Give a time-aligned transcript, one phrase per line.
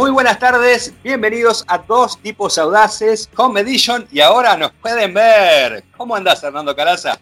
[0.00, 3.62] Muy buenas tardes, bienvenidos a Dos Tipos Audaces, Home
[4.10, 5.84] y ahora nos pueden ver.
[5.94, 7.20] ¿Cómo andás, Hernando Caraza?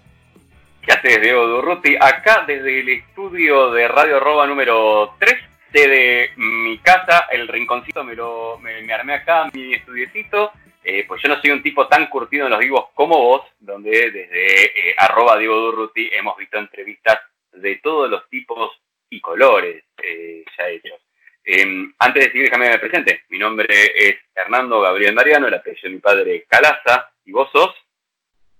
[0.80, 1.96] ¿Qué haces, Diego Durruti?
[1.96, 5.34] Acá desde el estudio de Radio Roba número 3,
[5.72, 10.52] desde mi casa, el rinconcito me, lo, me, armé acá, mi estudiecito.
[10.84, 13.90] Eh, pues yo no soy un tipo tan curtido en los vivos como vos, donde
[13.90, 17.18] desde eh, arroba Diego Durruti hemos visto entrevistas
[17.50, 18.70] de todos los tipos
[19.10, 21.07] y colores eh, ya hechos.
[21.50, 23.22] Em, antes de seguir, déjame me presente.
[23.30, 27.74] Mi nombre es Hernando Gabriel Mariano, el apellido de mi padre Calaza, y vos sos.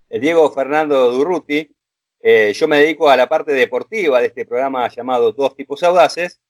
[0.09, 1.69] Diego Fernando Durruti.
[2.23, 6.41] Eh, yo me dedico a la parte deportiva de este programa llamado Dos Tipos Audaces.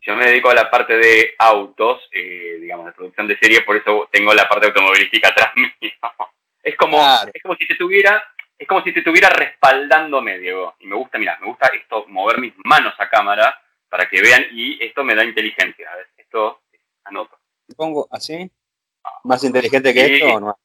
[0.00, 3.76] Yo me dedico a la parte de autos, eh, digamos, de producción de serie, por
[3.76, 5.70] eso tengo la parte automovilística atrás mío.
[6.60, 7.00] Es como,
[7.32, 8.20] es como si te tuviera,
[8.58, 10.74] es como si te estuviera respaldándome, Diego.
[10.80, 13.61] Y me gusta, mira, me gusta esto, mover mis manos a cámara
[13.92, 15.92] para que vean y esto me da inteligencia.
[15.92, 16.62] A ver, esto
[17.04, 17.38] anoto.
[17.76, 18.50] ¿Pongo así?
[19.24, 20.58] ¿Más inteligente que esto o no?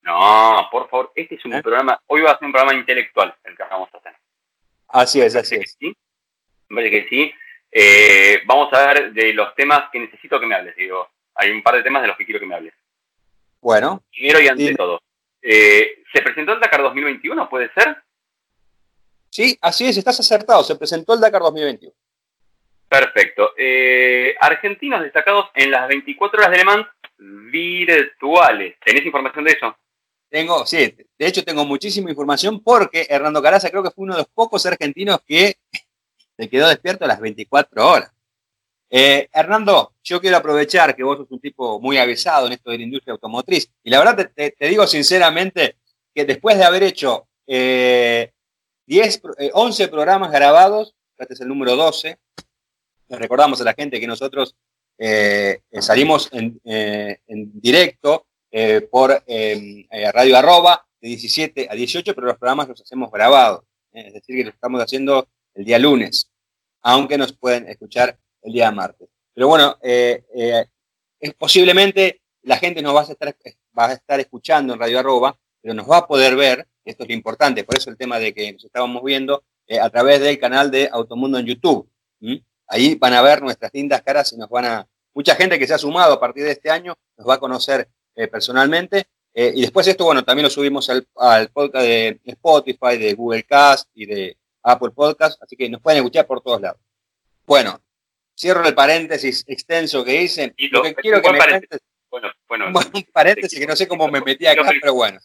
[0.00, 1.62] No, por favor, este es un ¿Eh?
[1.62, 4.16] programa, hoy va a ser un programa intelectual el que vamos a hacer.
[4.88, 5.76] Así es, así es.
[5.78, 5.96] Sí,
[6.70, 7.32] me que sí.
[7.70, 11.08] Eh, vamos a ver de los temas que necesito que me hables, digo.
[11.36, 12.74] Hay un par de temas de los que quiero que me hables.
[13.60, 14.02] Bueno.
[14.10, 15.00] Primero y ante todo.
[15.40, 18.02] Eh, ¿Se presentó el Dakar 2021, puede ser?
[19.30, 20.64] Sí, así es, estás acertado.
[20.64, 21.94] Se presentó el Dakar 2021.
[22.92, 23.52] Perfecto.
[23.56, 28.76] Eh, argentinos destacados en las 24 horas de Le Mans virtuales.
[28.84, 29.74] ¿Tenés información de eso?
[30.28, 34.18] Tengo, sí, de hecho tengo muchísima información porque Hernando Caraza creo que fue uno de
[34.18, 35.56] los pocos argentinos que
[36.36, 38.12] se quedó despierto a las 24 horas.
[38.90, 42.76] Eh, Hernando, yo quiero aprovechar que vos sos un tipo muy avisado en esto de
[42.76, 45.76] la industria automotriz y la verdad te, digo sinceramente
[46.14, 48.30] que después de haber hecho 10, eh,
[49.54, 52.18] 11 programas grabados, este es el número 12,
[53.18, 54.56] recordamos a la gente que nosotros
[54.98, 59.24] eh, salimos en, eh, directo eh, por
[60.14, 63.64] Radio Arroba de 17 a 18, pero los programas los hacemos grabados.
[63.92, 66.30] es decir, que los estamos haciendo el día lunes,
[66.82, 69.08] aunque nos pueden escuchar el día martes.
[69.34, 70.66] Pero bueno, es,
[71.36, 73.36] posiblemente la gente nos va a, estar,
[73.76, 77.08] va a estar escuchando en Radio Arroba, pero nos va a poder ver, esto es
[77.08, 79.44] lo importante, por eso el tema de que nos estábamos viendo
[79.80, 81.88] a través del canal de Automundo en YouTube.
[82.72, 84.88] Ahí van a ver nuestras lindas caras y nos van a...
[85.12, 87.86] Mucha gente que se ha sumado a partir de este año nos va a conocer
[88.16, 89.04] eh, personalmente.
[89.34, 91.06] Eh, y después esto, bueno, también lo subimos al,
[91.52, 96.26] podcast de Spotify, de Google Cast y de Apple Podcast, así que nos pueden escuchar
[96.26, 96.80] por todos lados.
[97.44, 97.78] Bueno,
[98.34, 100.54] cierro el paréntesis extenso que hice.
[100.56, 101.38] Y lo, que quiero que me
[102.10, 105.18] bueno, bueno, un paréntesis que no sé cómo me metí acá, pero bueno.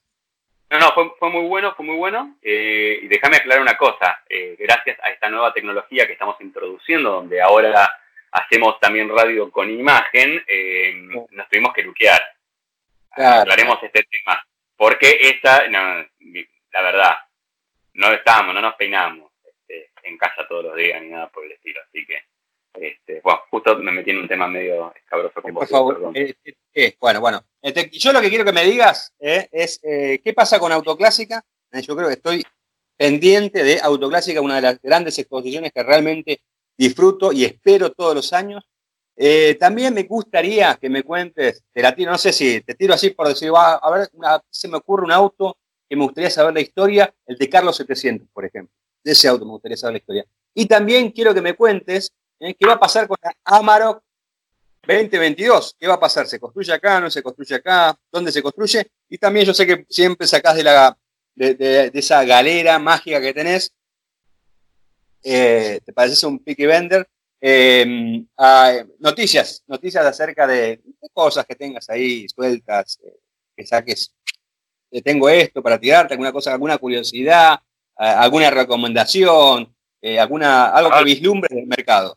[0.70, 2.38] No, no, fue, muy bueno, fue muy bueno.
[2.42, 4.24] Eh, y déjame aclarar una cosa.
[4.28, 7.90] Eh, gracias a esta nueva tecnología que estamos introduciendo, donde ahora
[8.32, 10.94] hacemos también radio con imagen, eh,
[11.32, 12.22] nos tuvimos que luquear.
[13.12, 14.42] Hablaremos este tema.
[14.76, 16.06] Porque esta, no,
[16.72, 17.18] la verdad,
[17.94, 21.54] no estamos, no nos peinamos este, en casa todos los días ni nada por el
[21.54, 21.82] estilo.
[21.82, 22.24] Así que
[22.80, 26.14] este, bueno, justo me metí en un tema medio escabroso con Por favor,
[27.00, 27.44] bueno, bueno.
[27.68, 31.44] Este, yo lo que quiero que me digas es qué pasa con Autoclásica.
[31.74, 32.44] yo creo que estoy
[32.96, 36.42] pendiente de Autoclásica, una de las grandes exposiciones que realmente
[36.78, 38.64] disfruto y espero todos los años.
[39.60, 43.10] también me gustaría que me cuentes, te la tiro, no sé si te tiro así
[43.10, 44.10] por decir, va, a ver,
[44.50, 45.58] se me ocurre un auto
[45.90, 48.74] que me gustaría saber la historia, el de Carlos 700, por ejemplo.
[49.04, 50.26] De ese auto me gustaría saber la historia.
[50.54, 52.56] Y también quiero que me cuentes ¿Eh?
[52.56, 54.04] ¿Qué va a pasar con la Amarok
[54.88, 55.76] 2022?
[55.80, 56.28] ¿Qué va a pasar?
[56.28, 57.00] ¿Se construye acá?
[57.00, 57.98] ¿No se construye acá?
[58.12, 58.88] ¿Dónde se construye?
[59.10, 60.98] Y también yo sé que siempre sacás de, la,
[61.36, 63.74] de, esa galera mágica que tenés,
[65.24, 67.08] eh, te pareces un picky vender,
[67.42, 68.26] em,
[69.00, 70.82] noticias, noticias acerca de,
[71.14, 73.20] cosas que tengas ahí sueltas, eh,
[73.56, 74.14] que saques,
[75.04, 77.60] tengo esto para tirarte, alguna cosa, alguna curiosidad,
[77.96, 79.76] alguna recomendación,
[80.20, 82.17] alguna, algo que vislumbre del mercado.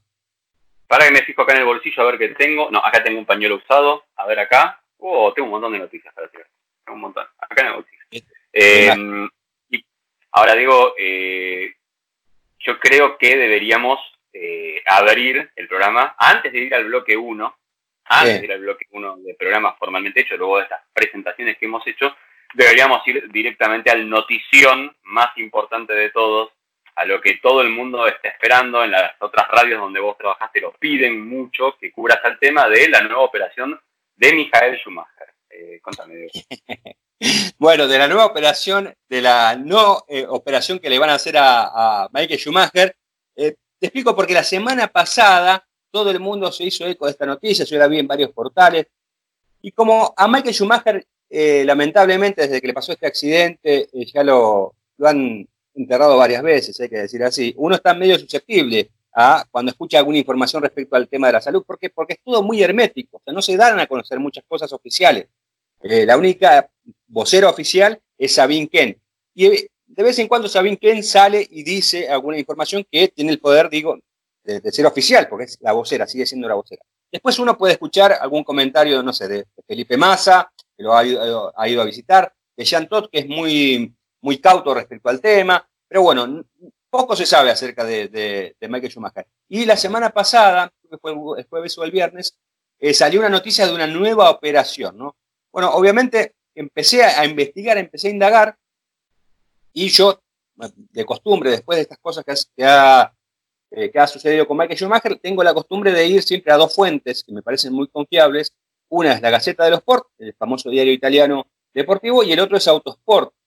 [0.91, 2.69] Para que me fijo acá en el bolsillo a ver qué tengo.
[2.69, 4.07] No, acá tengo un pañuelo usado.
[4.17, 4.83] A ver acá.
[4.97, 6.49] Oh, tengo un montón de noticias para tirar.
[6.85, 7.25] Tengo un montón.
[7.39, 8.03] Acá en el bolsillo.
[8.53, 9.29] Eh,
[9.69, 9.85] y
[10.33, 11.77] ahora digo, eh,
[12.59, 14.01] yo creo que deberíamos
[14.33, 17.57] eh, abrir el programa antes de ir al bloque 1.
[18.07, 21.67] Antes de ir al bloque 1 del programa formalmente hecho, luego de estas presentaciones que
[21.67, 22.17] hemos hecho,
[22.53, 26.51] deberíamos ir directamente al notición más importante de todos,
[26.95, 30.61] a lo que todo el mundo está esperando en las otras radios donde vos trabajaste,
[30.61, 33.81] lo piden mucho que cubras el tema de la nueva operación
[34.17, 35.35] de Michael Schumacher.
[35.49, 36.29] Eh, contame.
[37.59, 41.37] bueno, de la nueva operación, de la no eh, operación que le van a hacer
[41.39, 42.97] a, Michael Schumacher,
[43.37, 47.27] eh, te explico porque la semana pasada todo el mundo se hizo eco de esta
[47.27, 48.87] noticia, yo la vi en varios portales.
[49.63, 54.75] Y como a Michael Schumacher, eh, lamentablemente, desde que le pasó este accidente, ya lo,
[54.97, 59.71] lo han enterrado varias veces, hay que decir así, uno está medio susceptible a cuando
[59.71, 63.19] escucha alguna información respecto al tema de la salud, porque, porque es todo muy hermético,
[63.19, 65.27] o sea, no se dan a conocer muchas cosas oficiales.
[65.83, 66.71] Eh, la única
[67.09, 69.01] vocera oficial es Sabine Ken.
[69.35, 73.41] Y de vez en cuando Sabine Ken sale y dice alguna información que tiene el
[73.41, 73.99] poder, digo,
[74.45, 76.83] de, ser oficial, porque es la vocera, sigue siendo la vocera.
[77.11, 81.69] Después uno puede escuchar algún comentario, no sé, de, Felipe Massa, que lo ha ha
[81.69, 86.03] ido, a visitar, de Jean Todt, que es muy, muy cauto respecto al tema, pero
[86.03, 86.45] bueno,
[86.91, 89.27] poco se sabe acerca de, Michael Schumacher.
[89.49, 92.37] Y la semana pasada, que fue el jueves o el viernes,
[92.79, 95.17] eh, salió una noticia de una nueva operación, ¿no?
[95.53, 98.59] Bueno, obviamente empecé a, investigar, empecé a indagar,
[99.73, 100.21] y yo,
[100.57, 103.15] de costumbre, después de estas cosas que, ha,
[103.71, 106.75] eh, que ha sucedido con Michael Schumacher, tengo la costumbre de ir siempre a dos
[106.75, 108.53] fuentes que me parecen muy confiables.
[108.89, 112.57] Una es la Gaceta de los Sport, el famoso diario italiano deportivo, y el otro
[112.57, 112.67] es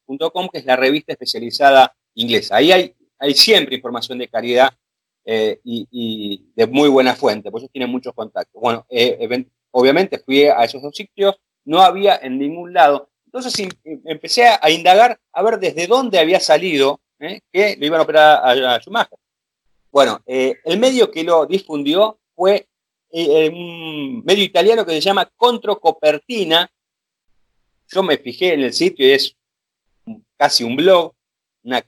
[0.08, 2.58] autosport.com, que es la revista especializada inglesa.
[2.58, 4.70] Ahí hay hay siempre información de calidad
[5.26, 8.62] eh, y, de muy buena fuente, por eso tienen muchos contactos.
[8.62, 13.10] Bueno, eh, obviamente fui a esos dos sitios, no había en ningún lado.
[13.26, 13.70] Entonces em,
[14.04, 18.42] empecé a, indagar a ver desde dónde había salido eh, que lo iban a operar
[18.44, 19.18] a, Schumacher.
[19.90, 22.68] Bueno, el medio que lo difundió fue
[23.12, 26.70] un medio italiano que se llama Contro Copertina.
[27.88, 29.38] Yo me fijé en el sitio y es
[30.44, 31.14] casi un blog,
[31.64, 31.82] una,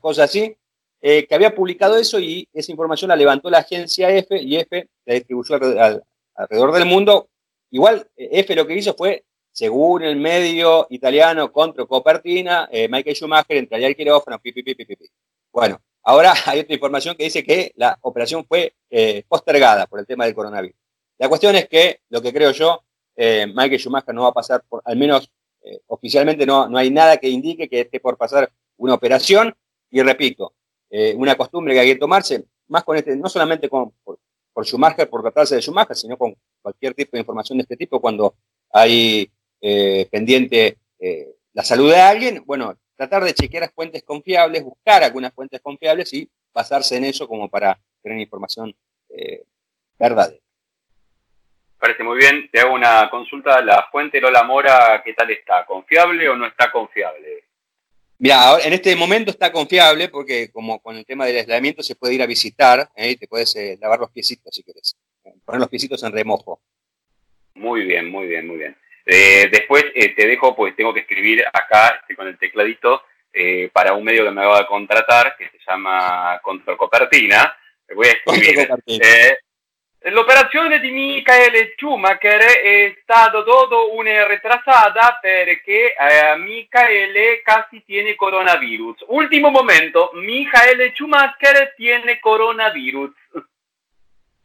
[0.00, 0.56] cosa así.
[1.00, 4.88] Eh, que había publicado eso y esa información la levantó la agencia F y F
[5.04, 7.28] la distribuyó alrededor, del mundo.
[7.70, 13.14] Igual eh, F lo que hizo fue, según el medio italiano contra Copertina, eh, Michael
[13.14, 14.40] Schumacher entraría al quirófano,
[15.52, 18.74] Bueno, ahora hay otra información que dice que la operación fue
[19.28, 20.76] postergada por el tema del coronavirus.
[21.18, 22.82] La cuestión es que, lo que creo yo,
[23.16, 25.30] Michael Schumacher no va a pasar, por, al menos
[25.86, 29.54] oficialmente no, no hay nada que indique que esté por pasar una operación.
[29.90, 30.54] Y repito,
[30.90, 34.18] eh, una costumbre que hay que tomarse, más con este, no solamente con, por,
[34.64, 38.36] Schumacher, por tratarse de Schumacher, sino con cualquier tipo de información de este tipo, cuando
[38.70, 39.28] hay
[39.60, 45.32] eh, pendiente eh, la salud de alguien, bueno, tratar de chequear fuentes confiables, buscar algunas
[45.34, 48.74] fuentes confiables y basarse en eso como para tener información
[49.98, 50.43] verdadera.
[51.84, 52.48] Parece muy bien.
[52.50, 53.60] Te hago una consulta.
[53.60, 55.66] La fuente Lola Mora, ¿qué tal está?
[55.66, 57.44] ¿Confiable o no está confiable?
[58.16, 62.14] Mira, en este momento está confiable porque como con el tema del aislamiento se puede
[62.14, 63.10] ir a visitar ¿eh?
[63.10, 64.96] y te puedes eh, lavar los piecitos si quieres.
[65.44, 66.62] Poner los piecitos en remojo.
[67.52, 68.74] Muy bien, muy bien, muy bien.
[69.04, 73.02] Eh, después te dejo, pues tengo que escribir acá estoy con el tecladito
[73.74, 77.54] para un medio que me va a contratar que se llama Control Copertina.
[77.94, 78.68] Voy a escribir
[80.06, 89.04] L'operazione di Michael Schumacher è stata tutto una retrasata perché eh, Michael casi tiene coronavirus.
[89.06, 93.12] Ultimo momento, Michael Schumacher tiene coronavirus.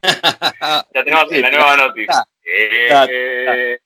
[0.00, 2.26] ya tenemos la nueva noticia.
[2.42, 3.80] Eh,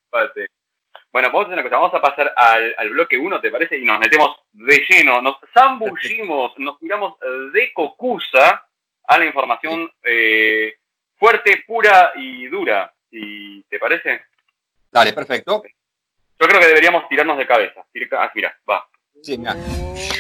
[1.11, 3.78] bueno, vamos a hacer una cosa, vamos a pasar al, al bloque 1, ¿te parece?
[3.78, 7.19] Y nos metemos de lleno, nos zambullimos, nos tiramos
[7.52, 8.64] de cocusa
[9.07, 10.76] a la información eh,
[11.16, 12.92] fuerte, pura y dura.
[13.11, 14.23] ¿Y te parece?
[14.90, 15.62] Dale, perfecto.
[16.40, 17.85] Yo creo que deberíamos tirarnos de cabeza.
[18.12, 18.87] Ah, mira, va.
[19.23, 19.54] Sí, mira.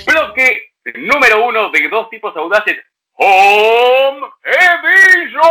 [0.06, 2.78] Bloque número uno de dos tipos audaces.
[3.12, 4.26] Home
[4.82, 5.42] Vision.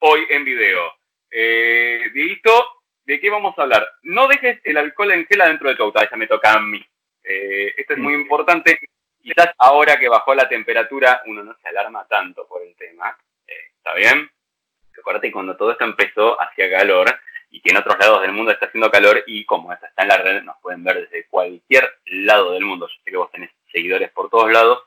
[0.00, 0.92] Hoy en video.
[1.30, 2.10] Eh,
[3.04, 3.86] ¿de qué vamos a hablar?
[4.02, 6.00] No dejes el alcohol en gel adentro de tu auto.
[6.00, 6.84] Ya me toca a mí.
[7.22, 8.78] Eh, esto es muy importante
[9.24, 13.16] quizás ahora que bajó la temperatura uno no se alarma tanto por el tema,
[13.46, 14.30] eh, ¿está bien?
[14.98, 17.18] Acuérdate cuando todo esto empezó hacía calor
[17.50, 20.08] y que en otros lados del mundo está haciendo calor y como esta está en
[20.08, 22.86] la red nos pueden ver desde cualquier lado del mundo.
[22.86, 24.82] Yo sé que vos tenés seguidores por todos lados.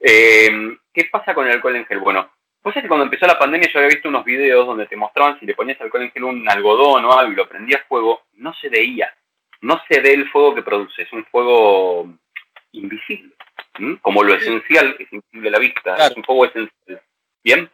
[0.00, 1.98] Eh, ¿Qué pasa con el alcohol en gel?
[1.98, 4.96] Bueno, pues es que cuando empezó la pandemia yo había visto unos videos donde te
[4.96, 8.22] mostraban si le ponías alcohol en gel un algodón o algo y lo prendías fuego,
[8.34, 9.12] no se veía.
[9.62, 12.08] No se ve el fuego que produce, es un fuego
[12.72, 13.32] invisible
[14.00, 17.02] como lo esencial es invisible a la vista, es un poco esencial.
[17.42, 17.70] Bien.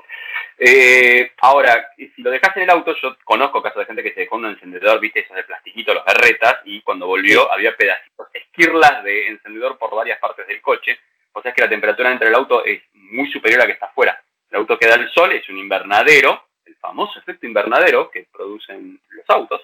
[0.60, 4.20] Eh, ahora, si lo dejas en el auto, yo conozco casos de gente que se
[4.20, 9.04] dejó un encendedor, viste, esos de plastiquito, los berretas, y cuando volvió había pedacitos, esquirlas
[9.04, 10.98] de encendedor por varias partes del coche.
[11.32, 13.74] O sea, es que la temperatura dentro del auto es muy superior a la que
[13.74, 14.20] está afuera.
[14.50, 19.00] El auto que da el sol es un invernadero, el famoso efecto invernadero que producen
[19.10, 19.60] los autos,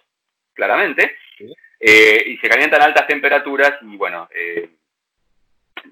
[0.52, 1.16] claramente,
[1.80, 4.68] eh, y se calientan altas temperaturas y bueno, eh,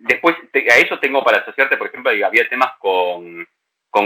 [0.00, 3.46] después a eso tengo para asociarte, por ejemplo, había temas con,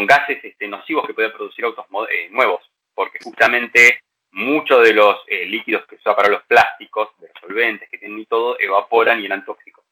[0.06, 2.60] gases este, nocivos que pueden producir autos eh, nuevos,
[2.94, 4.00] porque justamente
[4.32, 7.98] muchos de los eh, líquidos que se usan para los plásticos, de los solventes que
[7.98, 9.84] tienen y todo, evaporan y eran tóxicos.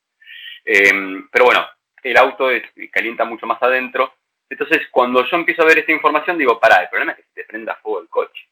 [0.64, 1.66] Em, pero bueno,
[2.02, 2.48] el auto
[2.90, 4.14] calienta mucho más adentro.
[4.48, 7.34] Entonces, cuando yo empiezo a ver esta información, digo, pará, el problema es que se
[7.34, 8.46] te prenda fuego el coche.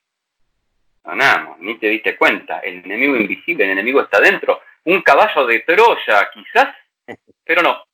[1.05, 2.61] Ganamos, ni te diste cuenta.
[2.61, 4.63] El enemigo invisible, el enemigo está adentro.
[4.85, 6.75] Un caballo de Troya, quizás,
[7.55, 7.85] pero no.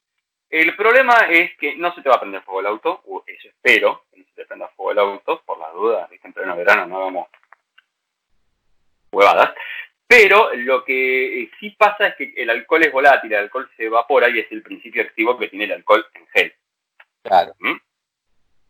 [0.48, 3.48] El problema es que no se te va a prender fuego el auto, o eso
[3.48, 6.86] espero, que no se te prenda fuego el auto, por las dudas, en pleno verano
[6.86, 7.28] no vamos
[9.10, 9.52] huevadas.
[10.06, 13.86] Pero lo que eh, sí pasa es que el alcohol es volátil, el alcohol se
[13.86, 16.54] evapora y es el principio activo que tiene el alcohol en gel.
[17.22, 17.54] Claro.
[17.58, 17.76] ¿Mm?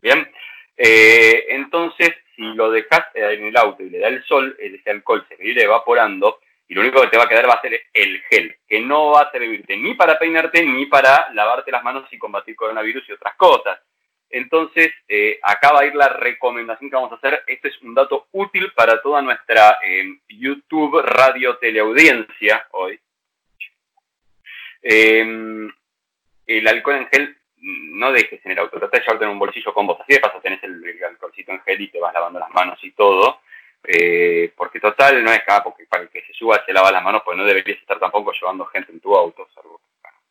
[0.00, 0.32] Bien.
[0.74, 5.26] Eh, entonces, si lo dejas en el auto y le da el sol, ese alcohol
[5.28, 7.62] se va a ir evaporando y lo único que te va a quedar va a
[7.62, 11.82] ser el gel, que no va a servirte ni para peinarte ni para lavarte las
[11.82, 13.80] manos y combatir coronavirus y otras cosas.
[14.30, 17.42] Entonces, eh, acá va a ir la recomendación que vamos a hacer.
[17.46, 23.00] Este es un dato útil para toda nuestra eh, YouTube radio teleaudiencia hoy.
[24.82, 25.72] Em,
[26.46, 29.72] el alcohol en gel no dejes en el auto, trata de llevarte en un bolsillo
[29.72, 29.98] con vos.
[30.00, 32.92] Así de paso tenés el, alcoholcito en gel y te vas lavando las manos y
[32.92, 33.40] todo.
[33.84, 37.02] Eh, porque total no es cada porque para el que se suba se lava las
[37.02, 39.80] manos, pues no deberías estar tampoco llevando gente en tu auto, salvo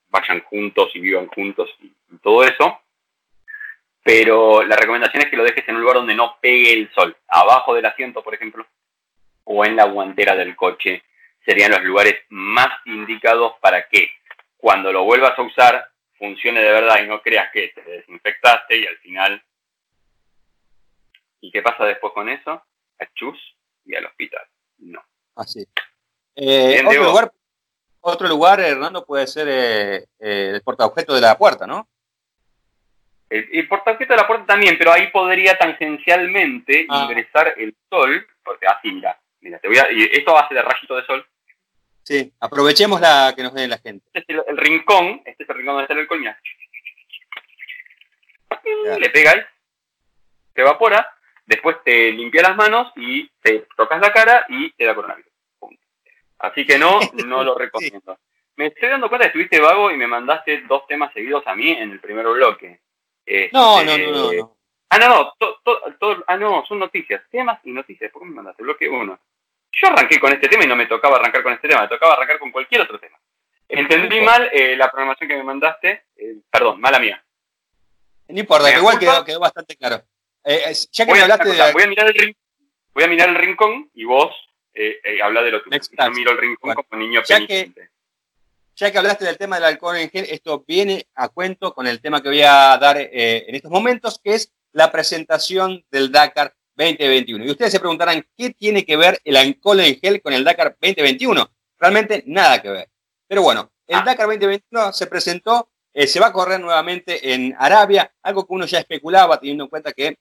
[0.09, 2.81] vayan juntos y vivan juntos y todo eso
[4.07, 7.13] pero la recomendación es que lo dejes en un lugar donde no pegue el sol,
[7.27, 8.65] abajo del asiento, por ejemplo,
[9.43, 11.03] o en la guantera del coche.
[11.45, 14.09] Serían los lugares más indicados para que
[14.55, 18.87] cuando lo vuelvas a usar funcione de verdad y no creas que te desinfectaste y
[18.87, 19.43] al final...
[21.41, 22.63] ¿Y qué pasa después con eso?
[22.99, 23.37] A chus
[23.85, 24.45] y al hospital.
[24.79, 25.01] No.
[25.35, 25.65] Así.
[26.35, 27.31] Eh, otro, lugar,
[28.01, 31.87] otro lugar, Hernando, puede ser eh, eh, el portaobjeto de la puerta, ¿no?
[33.29, 33.67] El, el
[34.07, 37.03] de la puerta también, pero ahí podría tangencialmente ah.
[37.03, 40.57] ingresar el sol, porque así, mira, mira, te voy a, y esto va a ser
[40.57, 41.27] de rayito de sol.
[42.03, 44.05] Sí, aprovechemos la que nos ve la gente.
[44.13, 46.39] Este es el, rincón, este es el rincón donde está el alcohol, mira.
[48.97, 49.43] Le pegáis,
[50.55, 51.16] se evapora,
[51.47, 55.31] después te limpia las manos y te tocas la cara y te da coronavirus.
[56.39, 58.19] Así que no, no lo recomiendo.
[58.55, 61.71] Me estoy dando cuenta que estuviste vago y me mandaste dos temas seguidos a mí
[61.71, 62.81] en el primer bloque.
[63.25, 64.57] Este, no, no, no, no,
[64.89, 68.09] Ah, no, no, ah, no, son noticias, temas y noticias.
[68.09, 69.19] ¿Por qué me mandaste bloque uno?
[69.71, 72.13] Yo arranqué con este tema y no me tocaba arrancar con este tema, me tocaba
[72.13, 73.19] arrancar con cualquier otro tema.
[73.67, 77.21] Entendí mal eh, la programación que me mandaste, eh, perdón, mala mía.
[78.29, 80.01] No importa, igual quedó, quedó, bastante claro.
[80.49, 81.71] Eh, ya que voy, hablaste de...
[81.73, 82.35] voy, a mirar el
[82.93, 84.33] voy a mirar el rincón y vos
[84.73, 85.77] eh, habla de lo tuyo.
[85.77, 87.89] Yo miro el rincón como niño penitente
[88.77, 91.99] ya que hablaste del tema del alcohol en gel, esto viene a cuento con el
[91.99, 96.53] tema que voy a dar eh, en estos momentos, que es la presentación del Dakar
[96.75, 97.43] 2021.
[97.43, 100.77] Y ustedes se preguntarán, ¿qué tiene que ver el alcohol en gel con el Dakar
[100.79, 101.49] 2021?
[101.79, 102.89] Realmente nada que ver.
[103.27, 104.03] Pero bueno, el ah.
[104.05, 108.67] Dakar 2021 se presentó, eh, se va a correr nuevamente en Arabia, algo que uno
[108.67, 110.19] ya especulaba teniendo en cuenta que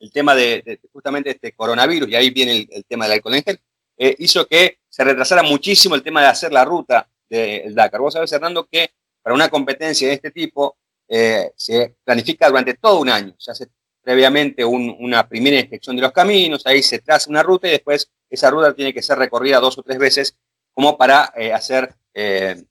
[0.00, 3.60] el tema de, justamente este coronavirus, y ahí viene el, tema del alcohol en gel,
[3.98, 8.00] eh, hizo que se retrasara muchísimo el tema de hacer la ruta del Dakar.
[8.00, 8.92] Vos sabés, Hernando, que
[9.22, 13.34] para una competencia de este tipo eh, se planifica durante todo un año.
[13.38, 13.68] Se hace
[14.02, 18.50] previamente una primera inspección de los caminos, ahí se traza una ruta y después esa
[18.50, 20.36] ruta tiene que ser recorrida dos o tres veces
[20.72, 21.94] como para eh, hacer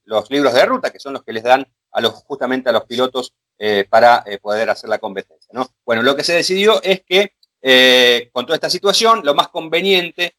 [0.03, 1.65] los libros de ruta, que son los que les dan
[2.27, 3.33] justamente a los pilotos
[3.89, 5.38] para poder hacer la competencia.
[5.51, 5.67] ¿No?
[5.85, 7.33] Bueno, lo que se decidió es que
[8.31, 10.35] con toda esta situación, lo más conveniente,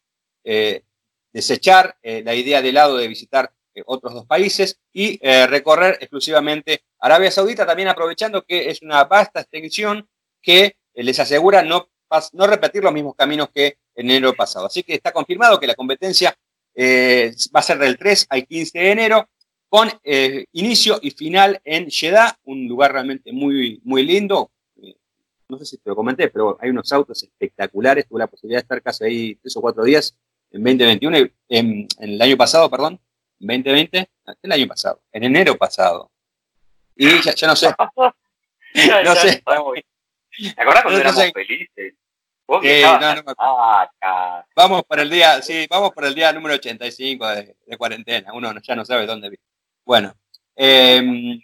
[1.31, 6.83] desechar la idea de lado de visitar eh, otros dos países y eh, recorrer exclusivamente
[6.99, 10.09] Arabia Saudita, también aprovechando que es una vasta extensión
[10.41, 11.89] que eh, les asegura no,
[12.33, 14.65] no repetir los mismos caminos que en enero pasado.
[14.65, 16.35] Así que está confirmado que la competencia
[16.77, 19.29] va a ser del 3 al 15 de enero,
[19.67, 19.89] con
[20.53, 24.51] inicio y final en Jeddah, un lugar realmente muy, muy lindo.
[25.51, 28.07] No sé si te lo comenté, pero hay unos autos espectaculares.
[28.07, 30.15] Tuve la posibilidad de estar casi ahí tres o cuatro días
[30.49, 32.99] en 2021, en, en el año pasado, perdón,
[33.39, 34.09] 2020,
[34.41, 36.09] el año pasado, en enero pasado.
[36.95, 37.67] Y ya, no sé.
[39.05, 39.43] no sé.
[39.43, 41.95] ¿Te acuerdas cuando éramos felices?
[44.55, 48.33] vamos por el día, sí, vamos por el día número 85 de, de cuarentena.
[48.33, 49.41] Uno ya no sabe dónde vive.
[49.85, 50.13] Bueno.
[50.55, 51.39] Eh,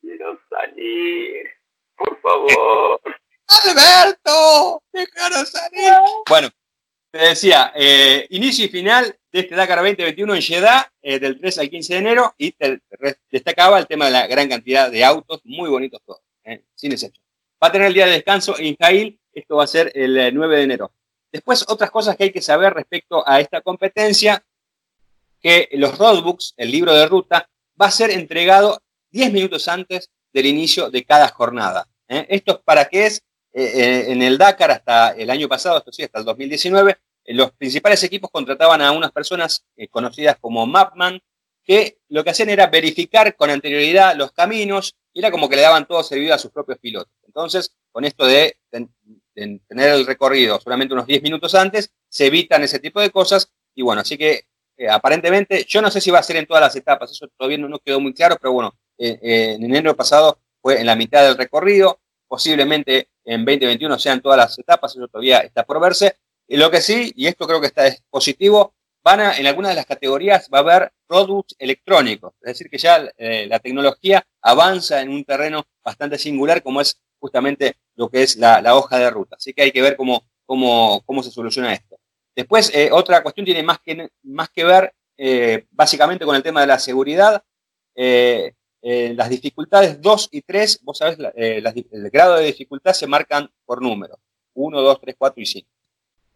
[0.00, 1.55] Quiero salir.
[1.96, 3.00] Por favor.
[3.48, 5.92] Alberto, déjanos salir.
[6.28, 6.48] Bueno,
[7.10, 11.58] te decía, eh, inicio y final de este Dakar 2021 en Jeddah, eh, del 3
[11.58, 12.54] al 15 de enero, y
[13.30, 17.24] destacaba el tema de la gran cantidad de autos, muy bonitos todos, eh, sin excepción.
[17.62, 20.56] Va a tener el día de descanso en Jail, esto va a ser el 9
[20.56, 20.92] de enero.
[21.32, 24.44] Después, otras cosas que hay que saber respecto a esta competencia,
[25.40, 27.48] que los roadbooks, el libro de ruta,
[27.80, 31.88] va a ser entregado 10 minutos antes del inicio de cada jornada.
[32.08, 36.18] Esto es para que es en el Dakar hasta el año pasado, esto sí, hasta
[36.18, 41.20] el 2019, los principales equipos contrataban a unas personas eh, conocidas como Mapman,
[41.64, 45.62] que lo que hacían era verificar con anterioridad los caminos, y era como que le
[45.62, 47.12] daban todo servido a sus propios pilotos.
[47.26, 52.78] Entonces, con esto de, tener el recorrido solamente unos 10 minutos antes, se evitan ese
[52.78, 54.44] tipo de cosas, y bueno, así que
[54.76, 57.58] eh, aparentemente, yo no sé si va a ser en todas las etapas, eso todavía
[57.58, 61.36] no, quedó muy claro, pero bueno, eh, en enero pasado fue en la mitad del
[61.36, 66.16] recorrido, posiblemente en 2021 sean todas las etapas, eso todavía está por verse,
[66.48, 69.70] y lo que sí, y esto creo que está es positivo, van a, en algunas
[69.70, 74.26] de las categorías va a haber productos electrónicos, es decir, que ya eh, la tecnología
[74.42, 79.10] avanza en un terreno bastante singular como es justamente lo que es la, hoja de
[79.10, 79.36] ruta.
[79.36, 81.98] Así que hay que ver cómo, cómo, cómo se soluciona esto.
[82.34, 86.60] Después, eh, otra cuestión tiene más que, más que ver eh, básicamente con el tema
[86.60, 87.42] de la seguridad.
[88.88, 94.18] Las dificultades 2 y 3, vos sabés, el grado de dificultad se marcan por números.
[94.56, 95.68] 1, 2, 3, 4 y 5.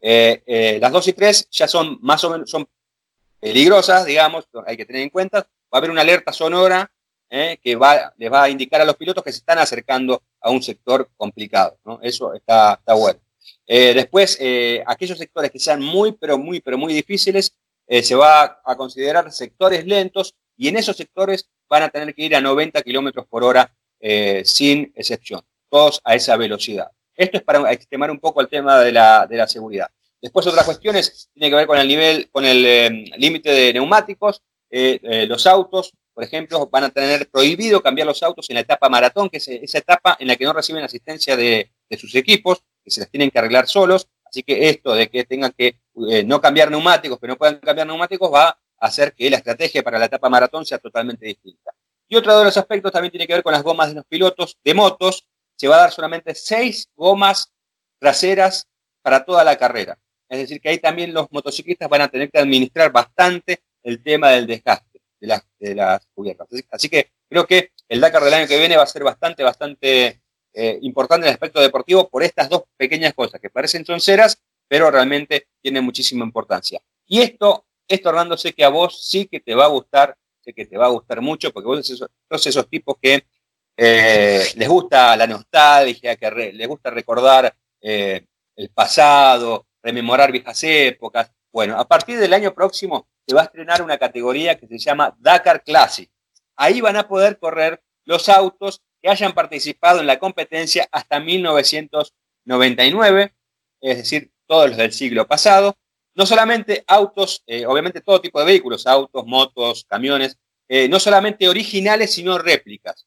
[0.02, 2.66] Eh, eh, las 2 y 3 ya son más o menos son
[3.38, 5.40] peligrosas, digamos, hay que tener en cuenta.
[5.40, 6.90] Va a haber una alerta sonora
[7.28, 10.50] eh, que va, les va a indicar a los pilotos que se están acercando a
[10.50, 11.78] un sector complicado.
[12.02, 13.20] Eso está, está bueno.
[13.66, 14.38] después,
[14.86, 17.54] aquellos sectores que sean muy, pero muy, pero muy difíciles,
[17.86, 22.36] se va a considerar sectores lentos y en esos sectores van a tener que ir
[22.36, 23.74] a 90 kilómetros por hora
[24.44, 26.90] sin excepción, todos a esa velocidad.
[27.20, 29.90] Esto es para extremar un poco el tema de la, seguridad.
[30.22, 34.42] Después otras cuestiones tiene que ver con el nivel, con el em, límite de neumáticos.
[34.70, 38.60] Eh, eh, los autos, por ejemplo, van a tener prohibido cambiar los autos en la
[38.60, 42.62] etapa maratón, que es esa etapa en la que no reciben asistencia de, sus equipos,
[42.82, 44.08] que se las tienen que arreglar solos.
[44.24, 47.86] Así que esto de que tengan que eh, no cambiar neumáticos, pero no puedan cambiar
[47.86, 51.72] neumáticos, va hacer que la estrategia para la etapa maratón sea totalmente distinta.
[52.08, 54.58] Y otro de los aspectos también tiene que ver con las gomas de los pilotos
[54.64, 57.52] de motos, se va a dar solamente seis gomas
[57.98, 58.66] traseras
[59.02, 59.98] para toda la carrera.
[60.28, 64.30] Es decir, que ahí también los motociclistas van a tener que administrar bastante el tema
[64.30, 66.48] del desgaste de las, cubiertas.
[66.70, 70.22] Así, que creo que el Dakar del año que viene va a ser bastante, bastante
[70.52, 74.90] eh, importante en el aspecto deportivo por estas dos pequeñas cosas que parecen sonceras, pero
[74.90, 76.80] realmente tienen muchísima importancia.
[77.06, 80.52] Y esto, esto Hernando, sé que a vos sí que te va a gustar, sé
[80.52, 83.26] que te va a gustar mucho, porque vos sos esos tipos que
[83.76, 91.32] eh, les gusta la nostalgia, que les gusta recordar eh, el pasado, rememorar viejas épocas.
[91.52, 95.16] Bueno, a partir del año próximo se va a estrenar una categoría que se llama
[95.18, 96.08] Dakar Classic.
[96.56, 103.34] Ahí van a poder correr los autos que hayan participado en la competencia hasta 1999,
[103.80, 105.76] es decir, todos los del siglo pasado.
[106.14, 110.36] No solamente autos, eh, obviamente todo tipo de vehículos, autos, motos, camiones,
[110.88, 113.04] no solamente originales, sino réplicas.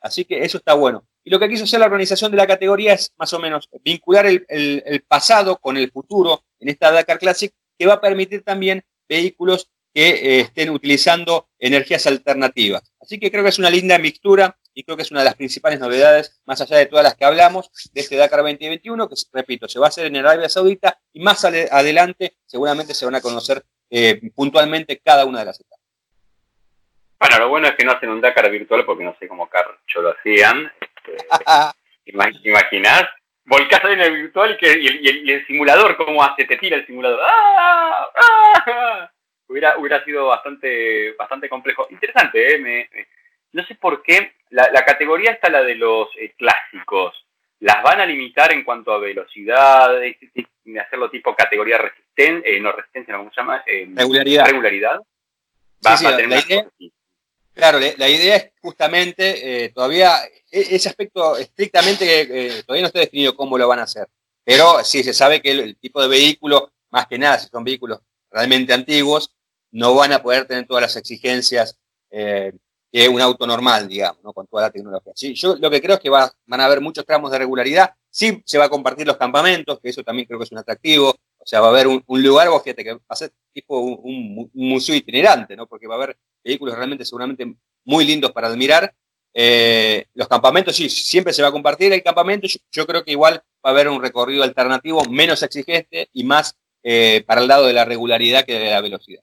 [0.00, 1.06] Así que eso está bueno.
[1.22, 4.26] Y lo que quiso hacer la organización de la categoría es más o menos vincular
[4.26, 9.68] el, pasado con el futuro en esta Dakar Classic, que va a permitir también vehículos
[9.92, 12.92] que eh, estén utilizando energías alternativas.
[13.00, 15.34] Así que creo que es una linda mixtura y creo que es una de las
[15.34, 19.68] principales novedades, más allá de todas las que hablamos, de este Dakar 2021, que repito,
[19.68, 23.64] se va a hacer en Arabia Saudita y más adelante seguramente se van a conocer
[23.90, 25.80] eh, puntualmente cada una de las etapas.
[27.18, 30.00] Bueno, lo bueno es que no hacen un Dakar virtual porque no sé cómo Carcho
[30.00, 30.72] lo hacían.
[30.80, 31.16] Este,
[32.06, 33.04] ¿Imaginás?
[33.44, 36.44] Volcás en el virtual y, y, el, simulador, ¿cómo hace?
[36.44, 37.20] Te tira el simulador.
[37.22, 38.06] ¡Ah!
[38.14, 39.10] ¡Ah!
[39.48, 41.84] Hubiera, hubiera sido bastante, bastante complejo.
[41.90, 42.88] Interesante, ¿eh?
[43.52, 44.32] No sé por qué.
[44.50, 47.14] La, categoría está la de los eh, clásicos.
[47.60, 50.00] ¿Las van a limitar en cuanto a velocidad?
[50.00, 53.62] De hacerlo tipo categoría resistencia, eh, no resistencia, ¿cómo se llama?
[53.66, 54.46] Eh, regularidad.
[54.46, 55.00] Regularidad.
[55.86, 56.44] Va, a tener
[57.54, 63.36] Claro, la idea es justamente, eh, todavía, e, ese aspecto estrictamente, todavía no está definido
[63.36, 64.06] cómo lo van a hacer,
[64.44, 68.00] pero sí se sabe que el, tipo de vehículo, más que nada, si son vehículos
[68.30, 69.34] realmente antiguos,
[69.72, 71.78] no van a poder tener todas las exigencias
[72.10, 72.52] eh,
[72.90, 74.32] que un auto normal, digamos, ¿no?
[74.32, 75.12] con toda la tecnología.
[75.14, 77.94] Sí, yo lo que creo es que va, van a haber muchos tramos de regularidad,
[78.10, 81.10] sí se va a compartir los campamentos, que eso también creo que es un atractivo,
[81.10, 84.50] o sea, va a haber un, lugar, vos fíjate que va a ser tipo un,
[84.52, 85.66] museo itinerante, ¿no?
[85.66, 88.94] Porque va a haber vehículos realmente seguramente muy lindos para admirar.
[89.32, 92.46] Eh, los campamentos, sí, siempre se va a compartir el campamento.
[92.70, 97.24] Yo, creo que igual va a haber un recorrido alternativo menos exigente y más eh,
[97.26, 99.22] para el lado de la regularidad que de la velocidad.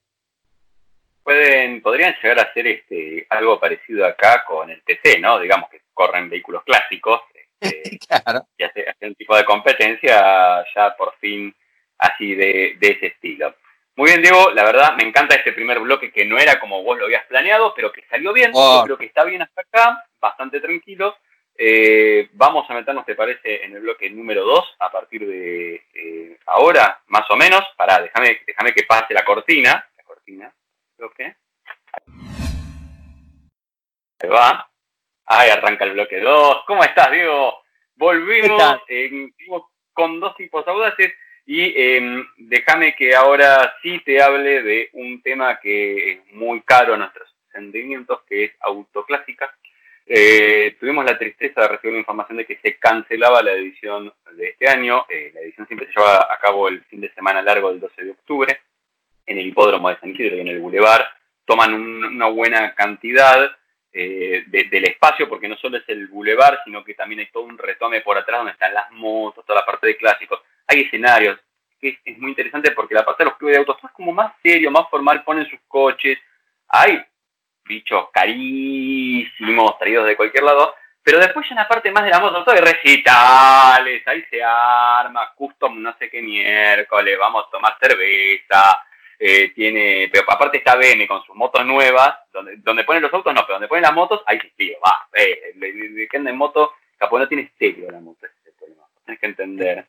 [1.28, 5.38] Pueden, podrían llegar a hacer este, algo parecido acá con el TC, ¿no?
[5.38, 7.20] Digamos que corren vehículos clásicos
[7.60, 8.48] este, claro.
[8.58, 11.54] y hacer, un tipo de competencia ya por fin
[11.98, 13.54] así de, ese estilo.
[13.98, 16.98] Muy bien, Diego, la verdad me encanta este primer bloque que no era como vos
[16.98, 18.84] lo habías planeado, pero que salió bien, oh.
[18.86, 21.18] creo que está bien hasta acá, bastante tranquilo.
[21.58, 26.40] Eh, vamos a meternos, ¿te parece, en el bloque número 2 a partir de eh,
[26.46, 27.64] ahora, más o menos?
[27.76, 29.86] Para, déjame, déjame que pase la cortina.
[29.98, 30.54] La cortina,
[30.98, 31.36] creo que.
[34.20, 34.70] Ahí va.
[35.26, 36.64] Ahí arranca el bloque 2.
[36.66, 37.64] ¿Cómo estás, Diego?
[37.96, 38.82] Volvimos
[39.94, 41.14] con dos tipos audaces
[41.46, 46.94] y em, déjame que ahora sí te hable de un tema que es muy caro
[46.94, 49.54] a nuestros sentimientos, que es autoclásica.
[50.06, 54.50] Eh, tuvimos la tristeza de recibir la información de que se cancelaba la edición de
[54.50, 55.06] este año.
[55.10, 58.04] Eh, la edición siempre se lleva a cabo el fin de semana largo del 12
[58.04, 58.62] de octubre
[59.28, 61.06] en el hipódromo de San Isidro y en el Boulevard.
[61.46, 63.52] Toman una buena cantidad
[63.92, 67.58] eh, del espacio porque no solo es el Boulevard, sino que también hay todo un
[67.58, 70.42] retome por atrás donde están las motos, toda la parte de clásicos.
[70.68, 71.40] Hay escenarios,
[71.80, 74.34] que es, muy interesante porque la parte de los clubes de autos es como más
[74.42, 76.18] serio, más formal, ponen sus coches.
[76.68, 77.04] Hay
[77.66, 82.20] bichos carísimos traídos de cualquier lado, pero después ya en la parte más de la
[82.20, 88.86] moto, hay recitales, ahí se arma, custom no sé qué miércoles, vamos a tomar cerveza,
[89.20, 93.34] eh, tiene, pero aparte está BM con sus motos nuevas, donde, donde ponen los autos
[93.34, 96.38] no, pero donde ponen las motos, ahí sí, tío, va, eh, el que anda en
[96.38, 99.86] moto, capaz no tiene estéreo la moto, ese es el problema, tienes que entender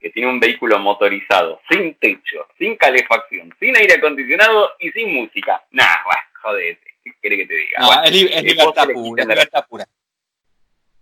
[0.00, 5.64] que tiene un vehículo motorizado, sin techo, sin calefacción, sin aire acondicionado y sin música.
[5.72, 6.94] Nah, bueno, jodete.
[7.02, 7.80] ¿Qué quiere que te diga?
[7.80, 9.84] No, es, libertad pura, libertad pura.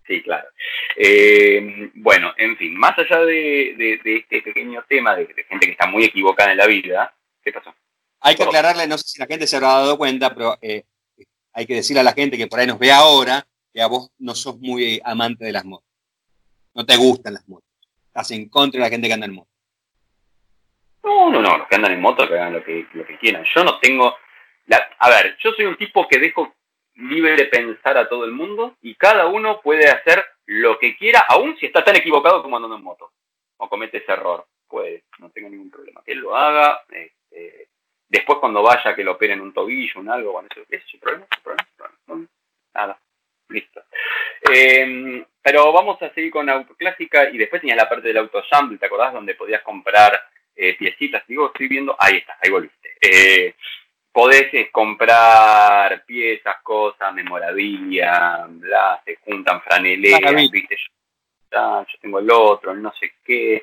[0.06, 0.48] Sí, claro.
[0.96, 6.04] Eh, bueno, en fin, más allá de, este pequeño tema de, gente que está muy
[6.04, 7.12] equivocada en la vida,
[7.52, 7.74] ¿qué pasó?
[8.20, 10.85] Hay que aclararle, no sé si la gente se habrá dado cuenta, pero eh,
[11.52, 14.11] hay que decirle a la gente que por ahí nos ve ahora que a vos
[14.18, 15.88] no sos muy amante de las motos.
[16.74, 17.68] No te gustan las motos.
[18.06, 19.50] Estás en contra de la gente que anda en moto.
[21.04, 23.44] No, no, no, los que andan en moto que hagan lo que, lo que quieran.
[23.54, 24.14] Yo no tengo
[24.98, 26.54] a ver, yo soy un tipo que dejo
[26.94, 31.24] libre de pensar a todo el mundo y cada uno puede hacer lo que quiera,
[31.28, 33.12] aun si está tan equivocado como andando en moto
[33.59, 34.46] o comete ese error.
[34.68, 36.02] Pues no tengo ningún problema.
[36.04, 36.80] Que él lo haga.
[37.37, 37.68] Este,
[38.09, 41.27] después cuando vaya que lo operen un tobillo, un algo, bueno, eso, es su problema,
[41.35, 42.29] su problema,
[42.75, 42.99] nada,
[43.49, 43.83] listo.
[44.53, 48.42] Em, pero vamos a seguir con autoclásica y después tenías la parte del auto
[48.79, 49.12] ¿te acordás?
[49.12, 50.20] Donde podías comprar
[50.55, 51.27] eh, piecitas.
[51.27, 52.96] Digo, estoy viendo, ahí está, ahí volviste.
[53.01, 53.55] Eh,
[54.12, 62.75] podés eh, comprar piezas, cosas, memorabilia, bla, se juntan franeleras, viste, yo, tengo el otro,
[62.75, 63.62] no sé qué.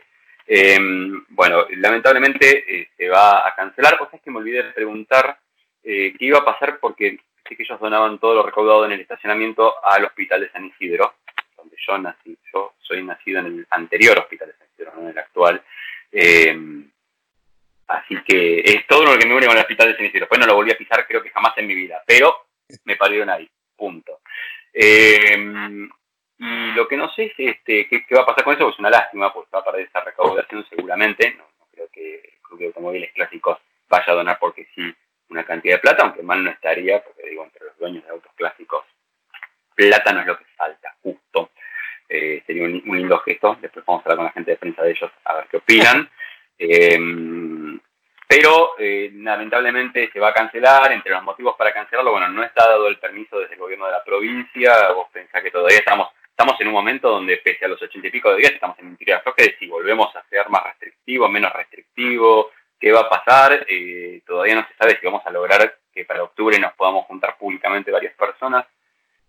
[1.30, 2.73] Bueno, lamentablemente eh,
[3.10, 3.96] va a cancelar.
[4.02, 5.38] O sea, es que me olvidé de preguntar
[5.84, 9.02] eh, qué iba a pasar porque sé que ellos donaban todo lo recaudado en el
[9.02, 11.16] estacionamiento al hospital de San Isidro,
[11.58, 12.38] donde yo nací.
[12.54, 15.62] Yo soy nacido en el anterior hospital de San Isidro, no en el actual.
[16.12, 16.94] Em,
[17.88, 20.22] Así que es todo lo que me une con el hospital de Cenicero.
[20.22, 22.48] Después no lo volví a pisar creo que jamás en mi vida, pero
[22.86, 24.22] me parieron ahí, punto.
[24.74, 25.38] Eh,
[26.40, 28.80] y lo que no sé es este, qué, va a pasar con eso, pues es
[28.80, 31.36] una lástima, pues va a perder esa recaudación seguramente.
[31.36, 33.58] No, creo que Club de Automóviles Clásicos
[33.90, 34.94] vaya a donar porque sí
[35.30, 38.32] una cantidad de plata, aunque mal no estaría, porque digo, entre los dueños de autos
[38.36, 38.86] clásicos,
[39.76, 41.52] plata no es lo que falta, justo.
[42.08, 43.58] Eh, sería un, lindo gesto.
[43.60, 46.10] Después vamos a hablar con la gente de prensa de ellos a ver qué opinan.
[46.56, 47.00] Eh,
[48.28, 50.92] pero eh, lamentablemente se va a cancelar.
[50.92, 53.92] Entre los motivos para cancelarlo, bueno, no está dado el permiso desde el gobierno de
[53.92, 54.92] la provincia.
[54.94, 58.12] Vos pensás que todavía estamos estamos en un momento donde, pese a los ochenta y
[58.12, 61.54] pico de días, estamos en un tiro de si volvemos a ser más restrictivo, menos
[61.54, 63.66] restrictivo, qué va a pasar.
[63.70, 67.38] Eh, todavía no se sabe si vamos a lograr que para octubre nos podamos juntar
[67.38, 68.66] públicamente varias personas.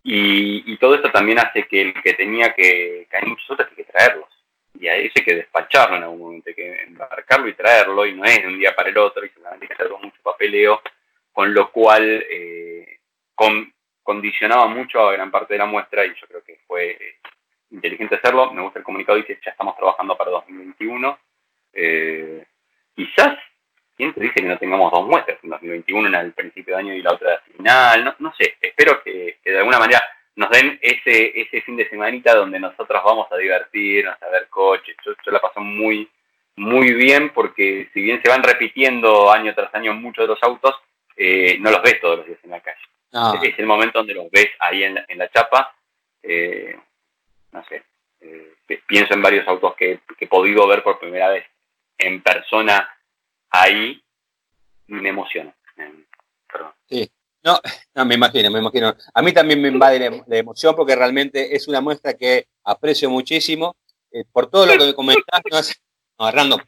[0.02, 3.76] Y, todo esto también hace que el que tenía que, que hay muchos otros hay
[3.76, 4.28] que traerlos
[4.78, 8.12] y a eso hay que despacharlo en algún momento, hay que embarcarlo y traerlo, y
[8.12, 10.82] no es de un día para el otro, y seguramente que mucho papeleo,
[11.32, 12.98] con lo cual eh,
[14.04, 17.16] condicionaba mucho a gran parte de la muestra, y yo creo que fue eh,
[17.72, 18.52] inteligente hacerlo.
[18.52, 21.18] Me gusta el comunicado, dice, ya estamos trabajando para 2021.
[21.72, 22.46] Eh,
[22.94, 23.36] quizás,
[23.96, 26.94] ¿quién te dice que no tengamos dos muestras en 2021, en el principio de año
[26.94, 28.04] y la otra final?
[28.04, 30.00] No, no sé, espero que de alguna manera
[30.36, 34.96] nos den ese, ese fin de semanita donde nosotros vamos a divertirnos, a ver coches.
[35.04, 36.08] Yo, la paso muy,
[36.56, 40.74] muy bien porque si bien se van repitiendo año tras año muchos de los autos,
[41.16, 42.80] eh, no los ves todos los días en la calle.
[43.14, 43.38] Ah.
[43.40, 45.74] Es el momento donde los ves ahí en la, en la chapa.
[46.22, 46.77] Eh,
[47.53, 47.85] no sé,
[48.20, 51.44] eh, pienso en varios autos que, he podido ver por primera vez
[51.96, 52.88] en persona
[53.50, 54.03] ahí
[54.88, 55.55] me emociona.
[56.50, 56.72] Perdón.
[56.88, 57.09] Sí,
[57.44, 57.61] no,
[57.94, 58.94] no, me imagino, me imagino.
[59.14, 63.77] A mí también me invade la, emoción porque realmente es una muestra que aprecio muchísimo.
[64.11, 65.81] Eh, por todo lo que me comentás, no, es,
[66.18, 66.59] no Rando.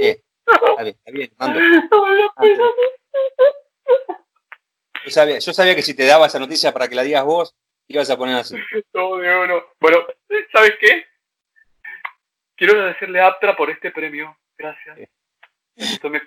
[0.00, 1.60] Eh, está bien, está bien, Rando.
[5.04, 7.54] Yo sabía, yo sabía que si te daba esa noticia para que la digas vos,
[7.88, 8.56] ibas a poner así.
[8.94, 9.64] No, no, no.
[9.80, 9.98] Bueno,
[10.52, 11.04] ¿sabes qué?
[12.56, 14.36] Quiero agradecerle a Aptra por este premio.
[14.56, 14.96] Gracias.
[15.76, 16.20] Me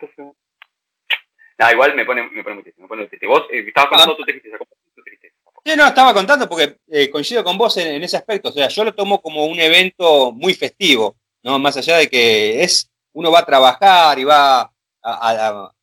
[1.59, 3.25] no, igual me pone, me pone muy triste, me pone triste.
[3.25, 5.35] Vos eh, estabas contando tu tristeza, tu tristeza.
[5.65, 8.49] Sí, no, estaba contando porque eh, coincido con vos en, ese aspecto.
[8.49, 11.57] O sea, yo lo tomo como un evento muy festivo, ¿no?
[11.57, 15.73] Más allá de que es, uno va a trabajar y va a,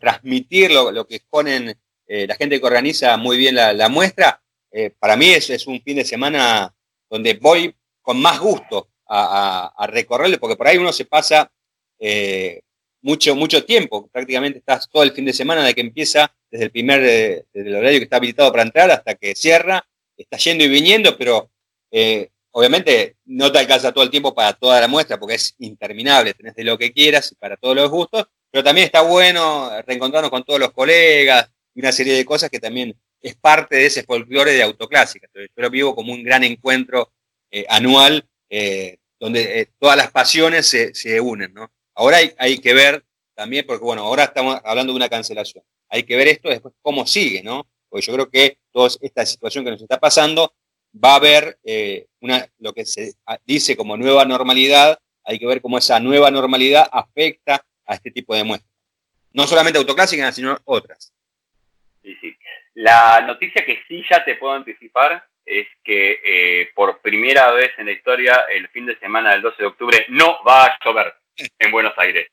[0.00, 1.74] transmitir lo, que exponen
[2.12, 4.42] eh, la gente que organiza muy bien la, muestra.
[4.98, 6.74] para mí es, es, un fin de semana
[7.08, 11.50] donde voy con más gusto a, recorrerlo, porque por ahí uno se pasa
[13.02, 16.70] mucho, mucho tiempo, prácticamente estás todo el fin de semana de que empieza, desde el
[16.70, 20.64] primer, eh, desde el horario que está habilitado para entrar hasta que cierra, está yendo
[20.64, 21.50] y viniendo, pero
[21.90, 26.34] eh, obviamente no te alcanza todo el tiempo para toda la muestra porque es interminable,
[26.34, 30.44] tenés de lo que quieras para todos los gustos, pero también está bueno reencontrarnos con
[30.44, 34.52] todos los colegas y una serie de cosas que también es parte de ese folclore
[34.52, 35.26] de autoclásica.
[35.26, 37.12] Entonces, yo lo vivo como un gran encuentro
[37.50, 38.26] eh, anual
[39.20, 41.70] donde todas las pasiones se, se unen, ¿no?
[41.94, 43.04] Ahora hay, que ver
[43.34, 45.62] también, porque bueno, ahora estamos hablando de una cancelación.
[45.90, 47.68] Hay que ver esto después cómo sigue, ¿no?
[47.90, 50.54] Porque yo creo que toda esta situación que nos está pasando
[50.92, 53.12] va a haber eh, una, lo que se
[53.44, 54.98] dice como nueva normalidad.
[55.24, 58.72] Hay que ver cómo esa nueva normalidad afecta a este tipo de muestras.
[59.32, 61.12] No solamente autoclásicas, sino otras.
[62.02, 62.36] Sí, sí.
[62.74, 67.86] La noticia que sí ya te puedo anticipar es que eh, por primera vez en
[67.86, 71.14] la historia, el fin de semana del 12 de octubre no va a llover
[71.58, 72.28] en Buenos Aires.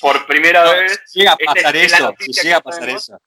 [0.00, 1.02] Por primera vez.
[1.12, 3.20] Llega a pasar eso, llega a pasar eso.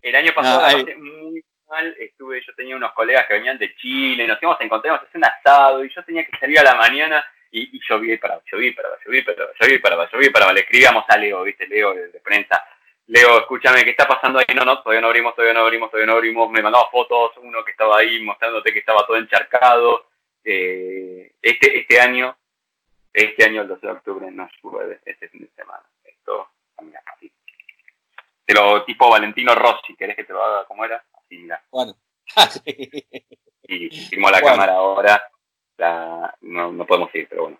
[0.00, 4.40] El año pasado muy mal, estuve, yo tenía unos colegas que venían de Chile, nos
[4.40, 7.24] íbamos a encontrar, a hacer un asado, y yo tenía que salir a la mañana
[7.50, 9.22] y, y paraba, llovía y paraba, llovía y
[9.78, 10.52] paraba, llovía y paraba.
[10.52, 12.64] Le escribíamos a Leo, viste, Leo de, prensa.
[13.06, 14.54] Leo, escúchame, ¿qué está pasando ahí?
[14.54, 16.50] No, no, todavía no abrimos, todavía no abrimos, todavía no abrimos.
[16.50, 20.06] Me mandaba fotos, uno que estaba ahí mostrándote que estaba todo encharcado.
[20.44, 22.36] Eh, este, este año
[23.12, 25.82] este año, el 12 de octubre, no llueve este fin de semana.
[26.04, 27.30] Esto cambia así.
[28.44, 31.04] Pero tipo Valentino Rossi, ¿querés que te lo haga como era?
[31.14, 31.62] Así, mira.
[31.70, 31.96] Bueno.
[33.62, 35.30] y firmó la cámara ahora.
[36.42, 37.58] no, no podemos ir, pero bueno.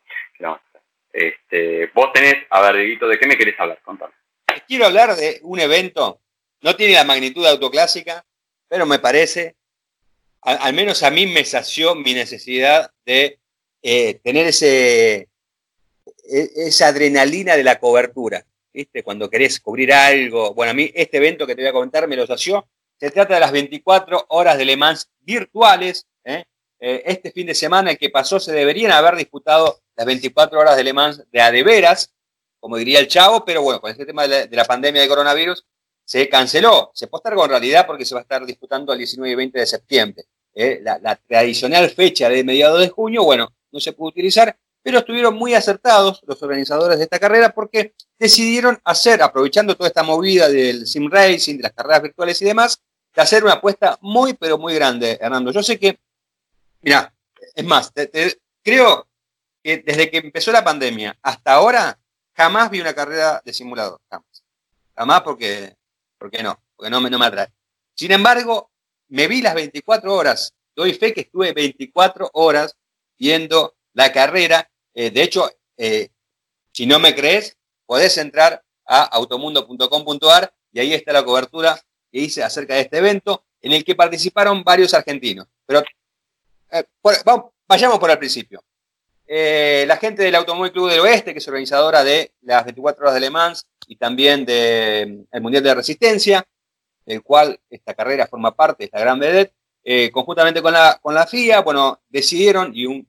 [1.13, 3.81] Este, vos tenés, a ver, Dieguito, ¿de qué me querés hablar?
[3.83, 4.15] Contame.
[4.71, 6.21] Quiero hablar de un evento,
[6.61, 8.25] no tiene la magnitud autoclásica,
[8.69, 9.57] pero me parece,
[10.43, 13.41] al, menos a mí me sació mi necesidad de
[13.83, 15.29] eh, tener ese,
[16.23, 19.03] e, esa adrenalina de la cobertura, ¿viste?
[19.03, 20.55] Cuando querés cubrir algo.
[20.55, 22.69] Bueno, a mí este evento que te voy a comentar me lo sació.
[22.97, 26.07] Se trata de las 24 horas de Le Mans virtuales.
[26.23, 26.45] ¿eh?
[26.79, 30.77] Eh, este fin de semana el que pasó se deberían haber disputado las 24 horas
[30.77, 32.15] de Le Mans de a de veras,
[32.61, 35.65] como diría el chavo, pero bueno, con este tema de la, pandemia de coronavirus
[36.05, 36.91] se canceló.
[36.95, 39.67] Se postergó en realidad porque se va a estar disputando el 19 y 20 de
[39.67, 40.25] septiembre.
[40.55, 40.81] ¿eh?
[40.83, 45.55] La, tradicional fecha de mediados de junio, bueno, no se pudo utilizar pero estuvieron muy
[45.55, 51.11] acertados los organizadores de esta carrera porque decidieron hacer, aprovechando toda esta movida del sim
[51.11, 52.81] racing, de las carreras virtuales y demás,
[53.15, 55.53] de hacer una apuesta muy, pero muy grande, Hernando.
[55.53, 55.99] Yo sé que,
[56.83, 57.13] mira,
[57.55, 57.93] es más,
[58.63, 59.07] creo
[59.63, 61.99] que desde que empezó la pandemia hasta ahora,
[62.41, 64.45] jamás vi una carrera de simulador, jamás.
[64.97, 65.77] Jamás porque,
[66.19, 67.53] porque no, porque no me, no me atrae.
[67.95, 68.71] Sin embargo,
[69.09, 72.77] me vi las 24 horas, doy fe que estuve 24 horas
[73.19, 76.11] viendo la carrera eh, de hecho, eh,
[76.73, 82.43] si no me crees, podés entrar a automundo.com.ar y ahí está la cobertura que hice
[82.43, 85.47] acerca de este evento, en el que participaron varios argentinos.
[85.67, 85.83] Pero
[86.71, 86.85] eh,
[87.69, 88.63] vayamos por el principio.
[89.33, 93.21] La gente del Automóvil Club del Oeste, que es organizadora de las 24 horas de
[93.21, 96.45] Le Mans y también del Mundial de Resistencia,
[97.07, 99.55] del cual esta carrera forma parte, esta gran vedette,
[100.13, 103.07] conjuntamente con la, con la FIA, bueno, decidieron, y un,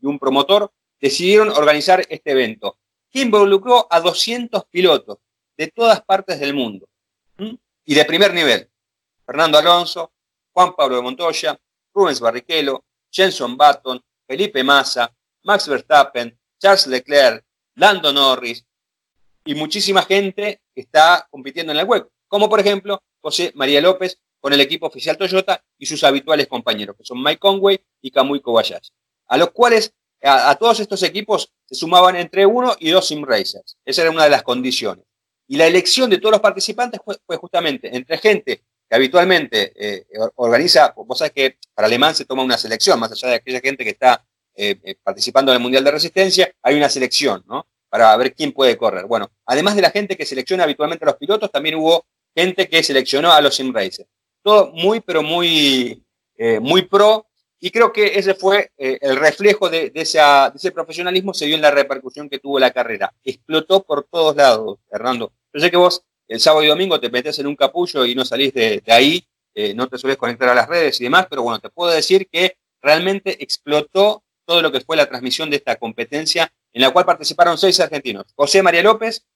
[0.00, 2.78] un promotor, decidieron organizar este evento,
[3.10, 5.18] que involucró a 200 pilotos
[5.56, 6.88] de todas partes del mundo
[7.84, 8.70] y de primer nivel.
[9.26, 10.12] Fernando Alonso,
[10.52, 11.58] Juan Pablo de Montoya,
[11.92, 15.12] Rubens Barrichello, Jenson Button, Felipe Massa,
[15.48, 17.42] Max Verstappen, Charles Leclerc,
[17.76, 18.66] Lando Norris
[19.46, 24.20] y muchísima gente que está compitiendo en el web, como por ejemplo José María López
[24.40, 28.40] con el equipo oficial Toyota y sus habituales compañeros, que son Mike Conway y Kamui
[28.40, 28.90] Kobayashi,
[29.28, 33.78] a los cuales a, todos estos equipos se sumaban entre uno y dos sim racers.
[33.86, 35.06] Esa era una de las condiciones.
[35.46, 40.92] Y la elección de todos los participantes fue, justamente entre gente que habitualmente eh, organiza,
[40.94, 43.90] vos sabés que para Alemán se toma una selección, más allá de aquella gente que
[43.90, 44.26] está
[44.58, 47.66] eh, eh, participando en el Mundial de Resistencia, hay una selección, ¿no?
[47.88, 49.06] Para ver quién puede correr.
[49.06, 52.04] Bueno, además de la gente que selecciona habitualmente a los pilotos, también hubo
[52.36, 54.08] gente que seleccionó a los sim racers.
[54.42, 56.04] Todo muy, pero muy,
[56.60, 57.28] muy pro
[57.60, 61.70] y creo que ese fue eh, el reflejo de, ese profesionalismo, se dio en la
[61.70, 63.12] repercusión que tuvo la carrera.
[63.24, 65.32] Explotó por todos lados, Hernando.
[65.52, 68.24] Yo sé que vos el sábado y domingo te metés en un capullo y no
[68.24, 71.58] salís de, ahí, eh, no te sueles conectar a las redes y demás, pero bueno,
[71.58, 76.50] te puedo decir que realmente explotó todo lo que fue la transmisión de esta competencia,
[76.72, 78.24] en la cual participaron seis argentinos.
[78.34, 79.26] José María López,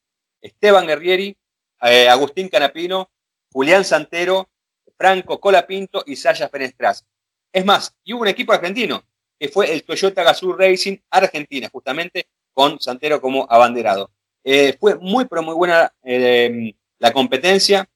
[0.41, 1.37] Esteban Guerrieri,
[1.83, 3.11] eh, Agustín Canapino,
[3.51, 4.49] Julián Santero,
[4.97, 7.05] Franco Colapinto y Saya Fenestras.
[7.51, 9.03] Es más, y hubo un equipo argentino,
[9.37, 14.09] que fue el Toyota Gazoo Racing Argentina, justamente con Santero como abanderado.
[14.43, 17.87] Eh, fue muy, pero muy buena eh, la competencia,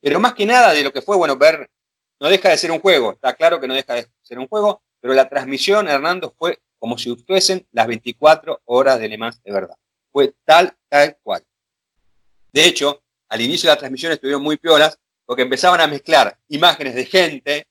[0.00, 1.70] pero más que nada de lo que fue, bueno, ver,
[2.18, 4.82] no deja de ser un juego, está claro que no deja de ser un juego,
[5.04, 9.52] pero la transmisión, Hernando, fue como si fuesen las 24 horas de Le Mans de
[9.52, 9.76] verdad.
[10.10, 11.44] Fue tal, tal cual.
[12.50, 16.94] De hecho, al inicio de la transmisión estuvieron muy piolas, porque empezaban a mezclar imágenes
[16.94, 17.66] de gente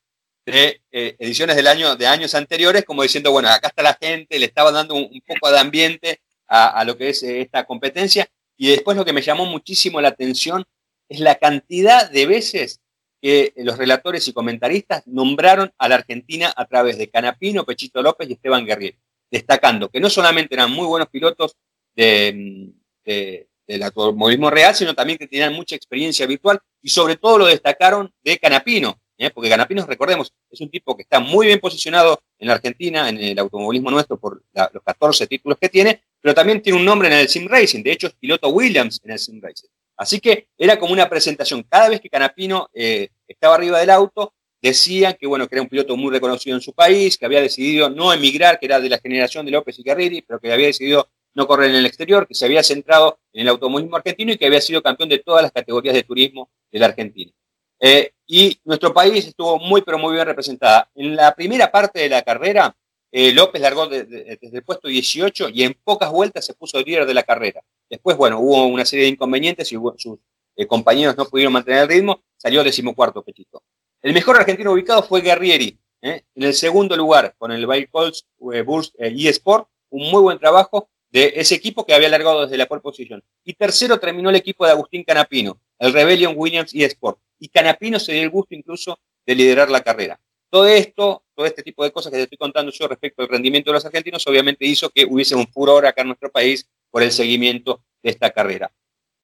[0.46, 4.38] de eh, ediciones del año, de años anteriores, como diciendo, bueno, acá está la gente,
[4.38, 8.28] le estaba dando un, poco de ambiente a, lo que es eh, esta competencia.
[8.56, 10.62] Y después lo que me llamó muchísimo la atención
[11.08, 12.80] es la cantidad de veces
[13.24, 18.28] que los relatores y comentaristas nombraron a la Argentina a través de Canapino, Pechito López
[18.28, 18.98] y Esteban Guerriero,
[19.30, 21.56] destacando que no solamente eran muy buenos pilotos
[21.96, 27.46] de, del automovilismo real, sino también que tenían mucha experiencia virtual y sobre todo lo
[27.46, 29.30] destacaron de Canapino, ¿eh?
[29.30, 33.16] porque Ganapinos, recordemos, es un tipo que está muy bien posicionado en la Argentina, en
[33.16, 37.14] el automovilismo nuestro, por los 14 títulos que tiene, pero también tiene un nombre en
[37.14, 39.68] el Sim Racing, de hecho es piloto Williams en el Sim Racing.
[39.96, 41.64] Así que era como una presentación.
[41.68, 45.68] Cada vez que Canapino eh, estaba arriba del auto, decían que, bueno, que era un
[45.68, 48.98] piloto muy reconocido en su país, que había decidido no emigrar, que era de la
[48.98, 52.34] generación de López y Guerreri, pero que había decidido no correr en el exterior, que
[52.34, 55.52] se había centrado en el automovilismo argentino y que había sido campeón de todas las
[55.52, 57.32] categorías de turismo de la Argentina.
[57.80, 60.90] Eh, y nuestro país estuvo muy, pero muy bien representada.
[60.94, 62.74] En la primera parte de la carrera,
[63.12, 67.14] eh, López largó desde el puesto 18 y en pocas vueltas se puso líder de
[67.14, 67.60] la carrera.
[67.88, 70.18] Después, bueno, hubo una serie de inconvenientes y sus
[70.56, 73.62] eh, compañeros no pudieron mantener el ritmo, salió decimocuarto Petito.
[74.02, 78.92] El mejor argentino ubicado fue Guerrieri, en el segundo lugar con el Bike Colts Bulls
[78.98, 83.22] eSport, un muy buen trabajo de ese equipo que había largado desde la pole position.
[83.44, 88.12] Y tercero terminó el equipo de Agustín Canapino, el Rebellion Williams eSport y Canapino se
[88.12, 90.18] dio el gusto incluso de liderar la carrera.
[90.50, 93.70] Todo esto, todo este tipo de cosas que te estoy contando yo respecto al rendimiento
[93.70, 97.10] de los argentinos, obviamente hizo que hubiese un furor acá en nuestro país por el
[97.10, 98.70] seguimiento de esta carrera.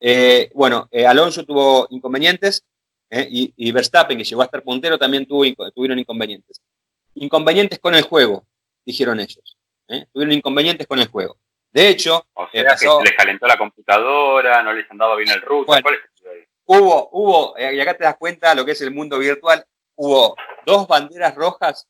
[0.00, 2.64] Eh, bueno, eh, Alonso tuvo inconvenientes
[3.08, 6.60] eh, y, Verstappen, que llegó a estar puntero, también tuvo, tuvieron inconvenientes.
[7.14, 8.44] Inconvenientes con el juego,
[8.84, 9.56] dijeron ellos.
[10.12, 11.38] Tuvieron inconvenientes con el juego.
[11.70, 15.40] De hecho, o sea, que se les calentó la computadora, no les andaba bien el
[15.40, 15.80] router.
[15.80, 16.00] ¿Cuál es
[16.64, 20.34] hubo, hubo, eh, y acá te das cuenta lo que es el mundo virtual, hubo
[20.66, 21.88] dos banderas rojas,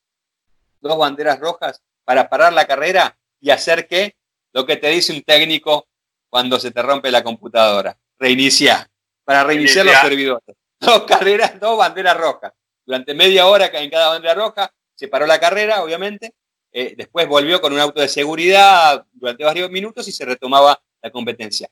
[0.82, 4.19] dos banderas rojas para parar la carrera y hacer que
[4.52, 5.86] lo que te dice un técnico
[6.28, 8.88] cuando se te rompe la computadora, reiniciar,
[9.24, 10.56] para reiniciar los servidores.
[10.80, 12.54] Dos carreras, dos banderas rojas.
[12.86, 16.32] Durante media hora en cada bandera roja se paró la carrera, obviamente.
[16.72, 21.10] Eh, después volvió con un auto de seguridad durante varios minutos y se retomaba la
[21.10, 21.68] competencia.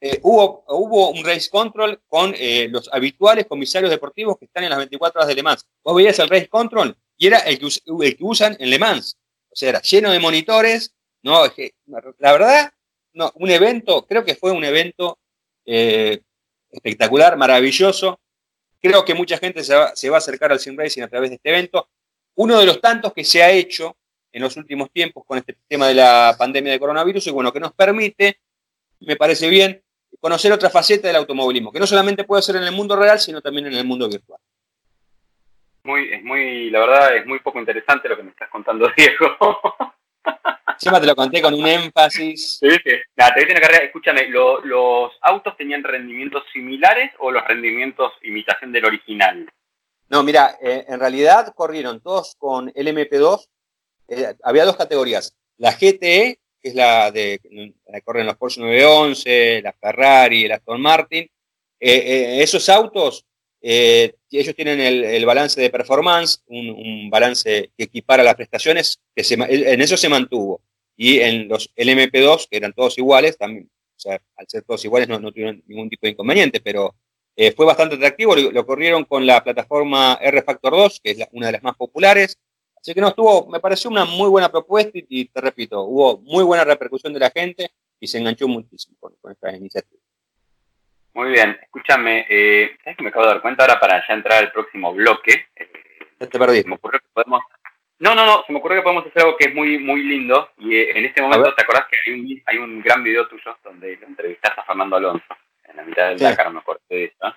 [0.00, 4.70] Eh, hubo, hubo un race control con eh, los habituales comisarios deportivos que están en
[4.70, 5.66] las 24 horas de Le Mans.
[5.84, 7.66] Vos veías el race control y era el que,
[8.20, 9.18] usan en Le Mans.
[9.50, 10.94] O sea, era lleno de monitores.
[11.22, 11.42] No,
[12.18, 12.72] la verdad,
[13.12, 15.18] no, un evento, creo que fue un evento
[15.66, 16.20] eh,
[16.70, 18.20] espectacular, maravilloso.
[18.80, 21.30] Creo que mucha gente se va, se va a acercar al sim racing a través
[21.30, 21.88] de este evento.
[22.36, 23.96] Uno de los tantos que se ha hecho
[24.32, 27.60] en los últimos tiempos con este tema de la pandemia de coronavirus y bueno, que
[27.60, 28.40] nos permite,
[29.00, 29.82] me parece bien,
[30.20, 33.40] conocer otra faceta del automovilismo, que no solamente puede ser en el mundo real, sino
[33.40, 34.40] también en el mundo virtual.
[35.82, 39.48] Muy, es muy, la verdad, es muy poco interesante lo que me estás contando, Diego.
[40.80, 42.58] Siempre te lo conté con un énfasis.
[42.58, 42.92] Sí, sí.
[43.14, 48.86] Nada, te una carrera, escúchame, ¿los autos tenían rendimientos similares o los rendimientos imitación del
[48.86, 49.46] original?
[50.08, 53.46] No, mira, eh, en realidad corrieron todos con el MP2.
[54.08, 57.40] Eh, había dos categorías, la GTE que es la de
[57.86, 61.26] la corren los Porsche 911, la Ferrari, el Aston Martin.
[61.78, 63.24] Eh, esos autos,
[63.62, 69.80] eh, ellos tienen el, balance de performance, un, balance que equipara las prestaciones, que en
[69.80, 70.62] eso se mantuvo.
[71.02, 73.70] Y en los LMP2, que eran todos iguales, también
[74.00, 76.94] sea, al ser todos iguales no, no tuvieron ningún tipo de inconveniente, pero
[77.36, 81.46] eh, fue bastante atractivo, lo, corrieron con la plataforma R Factor 2, que es una
[81.46, 82.38] de las más populares,
[82.76, 86.44] así que no estuvo, me pareció una muy buena propuesta y, te repito, hubo muy
[86.44, 87.70] buena repercusión de la gente
[88.00, 90.00] y se enganchó muchísimo con, esta iniciativa.
[91.14, 94.42] Muy bien, escúchame, eh, ¿sabes que me acabo de dar cuenta ahora para ya entrar
[94.42, 95.46] al próximo bloque?
[96.18, 96.64] te perdí.
[96.64, 97.40] me ocurrió que podemos
[98.00, 100.50] no, no, no, se me ocurrió que podemos hacer algo que es muy muy lindo
[100.58, 103.56] y eh, en este momento, ¿te acordás que hay un, hay un gran video tuyo
[103.62, 105.36] donde lo entrevistas a Fernando Alonso?
[105.64, 107.34] En la mitad del Dakar, me acuerdo de eso,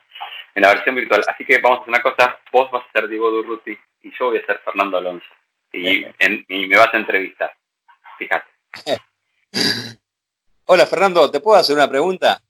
[0.55, 1.24] en la versión virtual.
[1.28, 4.28] Así que vamos a hacer una cosa, vos vas a ser Diego Durruti y yo
[4.28, 5.28] voy a ser Fernando Alonso.
[5.72, 6.05] Y,
[6.47, 7.55] y me vas a entrevistar.
[8.18, 8.47] Fíjate.
[10.66, 12.41] Hola Fernando, ¿te puedo hacer una pregunta?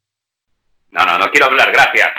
[0.91, 2.11] No, no, no quiero hablar, gracias.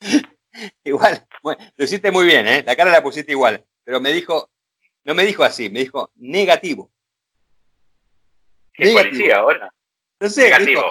[0.84, 2.62] igual, bueno, lo hiciste muy bien, ¿eh?
[2.66, 3.64] La cara la pusiste igual.
[3.84, 4.50] Pero me dijo,
[5.04, 6.90] no me dijo así, me dijo negativo.
[8.72, 9.34] ¿Qué negativo.
[9.34, 9.72] ahora?
[10.20, 10.84] No sé, negativo.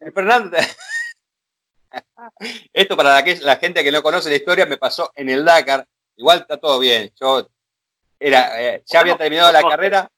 [0.00, 0.56] Eh, Fernando.
[2.72, 5.86] Esto para la, gente que no conoce la historia me pasó en el Dakar.
[6.16, 7.12] Igual está todo bien.
[7.20, 7.48] Yo
[8.18, 10.10] era, eh, ya había terminado la carrera.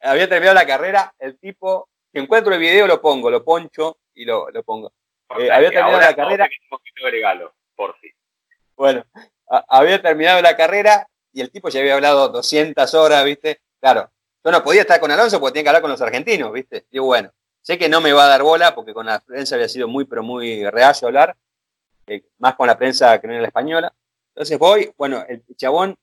[0.00, 1.14] Había terminado la carrera.
[1.18, 4.92] El tipo, si encuentro el video, lo pongo, lo poncho y lo, pongo.
[5.38, 6.48] Eh, había terminado la carrera.
[7.76, 8.10] por sí.
[8.80, 9.04] Bueno,
[9.68, 13.60] había terminado la carrera y el tipo ya había hablado 200 horas, ¿viste?
[13.78, 14.10] Claro,
[14.42, 16.86] yo no podía estar con Alonso porque tenía que hablar con los argentinos, ¿viste?
[16.90, 19.68] Y bueno, sé que no me va a dar bola porque con la prensa había
[19.68, 21.36] sido muy, pero muy reacio hablar,
[22.06, 23.92] eh, más con la prensa que no era la española.
[24.28, 25.94] Entonces voy, bueno, el chabón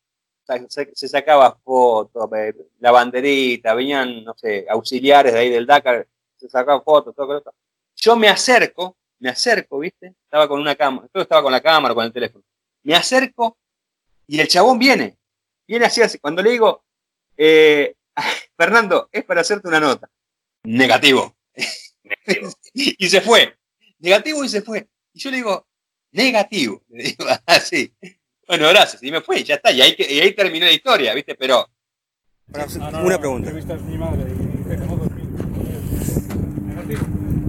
[0.67, 6.47] se sacaba fotos, eh, la banderita, venían, no sé, auxiliares de ahí del Dakar, se
[6.47, 7.55] sacaban fotos, todo, todo.
[7.95, 10.13] Yo me acerco, me acerco, ¿viste?
[10.25, 12.46] Estaba con una cámara, todo estaba con la cámara, con el teléfono
[12.87, 13.57] me acerco
[14.27, 15.17] y el chabón viene.
[15.67, 16.19] Viene así, así.
[16.19, 16.85] Cuando le digo,
[17.35, 17.95] eh,
[18.57, 20.09] Fernando, es para hacerte una nota.
[20.63, 21.35] Negativo.
[22.73, 23.57] y se fue.
[23.99, 24.87] Negativo y se fue.
[25.13, 25.67] Y yo le digo,
[26.11, 26.81] negativo.
[26.89, 27.93] Le digo así.
[28.47, 29.03] Bueno, gracias.
[29.03, 29.71] Y me fue, ya está.
[29.71, 31.35] Y ahí, y ahí terminó la historia, ¿viste?
[31.35, 31.69] Pero.
[33.03, 33.51] una pregunta.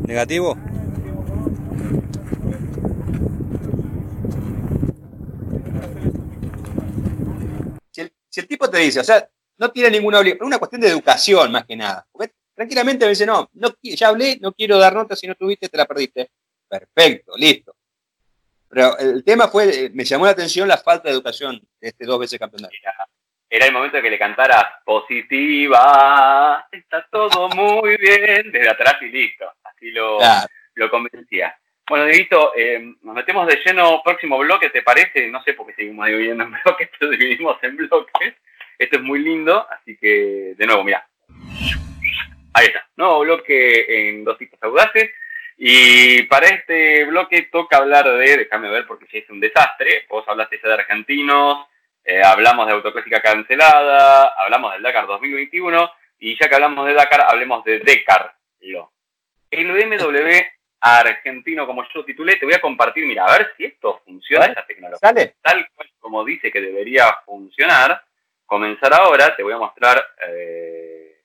[0.05, 0.57] ¿Negativo?
[8.39, 10.89] si el tipo te dice, o sea, no tiene ninguna obligación, es una cuestión de
[10.89, 12.07] educación más que nada.
[12.12, 15.68] Porque tranquilamente me dice, no, no, ya hablé, no quiero dar nota, si no tuviste,
[15.68, 16.31] te la perdiste.
[16.68, 17.74] Perfecto, listo.
[18.68, 22.05] Pero el tema fue, eh, me llamó la atención la falta de educación de este
[22.05, 22.72] dos veces campeonato.
[23.51, 29.07] Era, el momento de que le cantara positiva, está todo muy bien, desde atrás y
[29.07, 29.47] listo.
[29.64, 30.18] Así lo,
[30.74, 31.59] lo convencía.
[31.89, 35.26] Bueno, Dieguito, eh, nos metemos de lleno próximo bloque, ¿te parece?
[35.29, 38.35] No sé por qué seguimos dividiendo en bloques, pero dividimos en bloques.
[38.79, 41.07] Esto es muy lindo, así que, de nuevo, mira.
[42.55, 45.11] Ahí está, nuevo bloque en dos tipos audaces.
[45.57, 50.24] Y para este bloque toca hablar de, déjame ver porque ya es un desastre, vos
[50.29, 51.66] hablaste ya de argentinos,
[52.05, 57.22] eh, hablamos de autoclásica cancelada, hablamos del Dakar 2021, y ya que hablamos de Dakar,
[57.22, 58.35] hablemos de Dakar.
[59.51, 60.31] El BMW
[60.81, 64.64] argentino como yo titulé, te voy a compartir, mira, a ver si esto funciona, esta
[64.64, 68.01] tecnología, tal cual como dice que debería funcionar.
[68.49, 71.20] Comenzar ahora, te voy a mostrar, eh,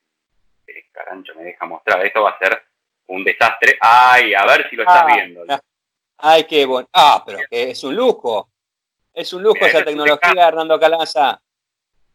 [0.66, 2.62] el carancho me deja mostrar, esto va a ser
[3.06, 3.78] un desastre.
[3.80, 5.44] Ay, a ver si lo estás ah, viendo.
[6.18, 6.86] Ay, qué bueno.
[6.92, 8.50] Ah, pero que es un lujo.
[9.14, 11.40] Es un lujo esa tecnología, Hernando Calaza.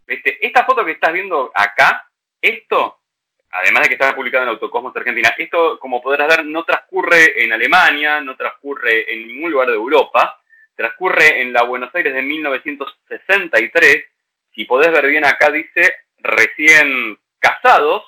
[0.05, 2.07] Esta foto que estás viendo acá,
[2.39, 2.99] esto
[3.51, 7.51] además de que está publicado en Autocosmos Argentina, esto, como podrás ver, no transcurre en
[7.51, 10.39] Alemania, no transcurre en ningún lugar de Europa,
[10.75, 14.05] transcurre en la Buenos Aires de 1963.
[14.59, 18.03] Si podés ver bien acá dice recién casados,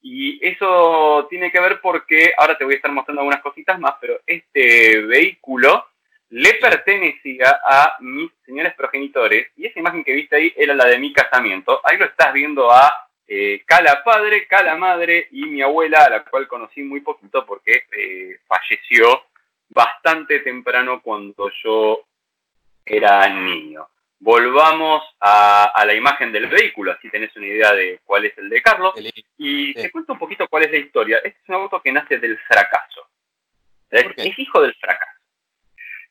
[0.00, 3.94] y eso tiene que ver porque, ahora te voy a estar mostrando algunas cositas más,
[4.00, 5.86] pero este vehículo
[6.30, 10.98] le pertenecía a mis señores progenitores, y esa imagen que viste ahí era la de
[10.98, 11.80] mi casamiento.
[11.84, 16.24] Ahí lo estás viendo a eh, Cala padre, Cala madre y mi abuela, a la
[16.24, 19.22] cual conocí muy poquito porque eh, falleció
[19.68, 22.00] bastante temprano cuando yo
[22.84, 23.86] era niño.
[24.24, 28.62] Volvamos a, la imagen del vehículo, así tenés una idea de cuál es el de
[28.62, 28.94] Carlos.
[29.36, 31.16] Y te cuento un poquito cuál es la historia.
[31.18, 33.08] Este es un auto que nace del fracaso.
[33.90, 35.20] Es, hijo del fracaso.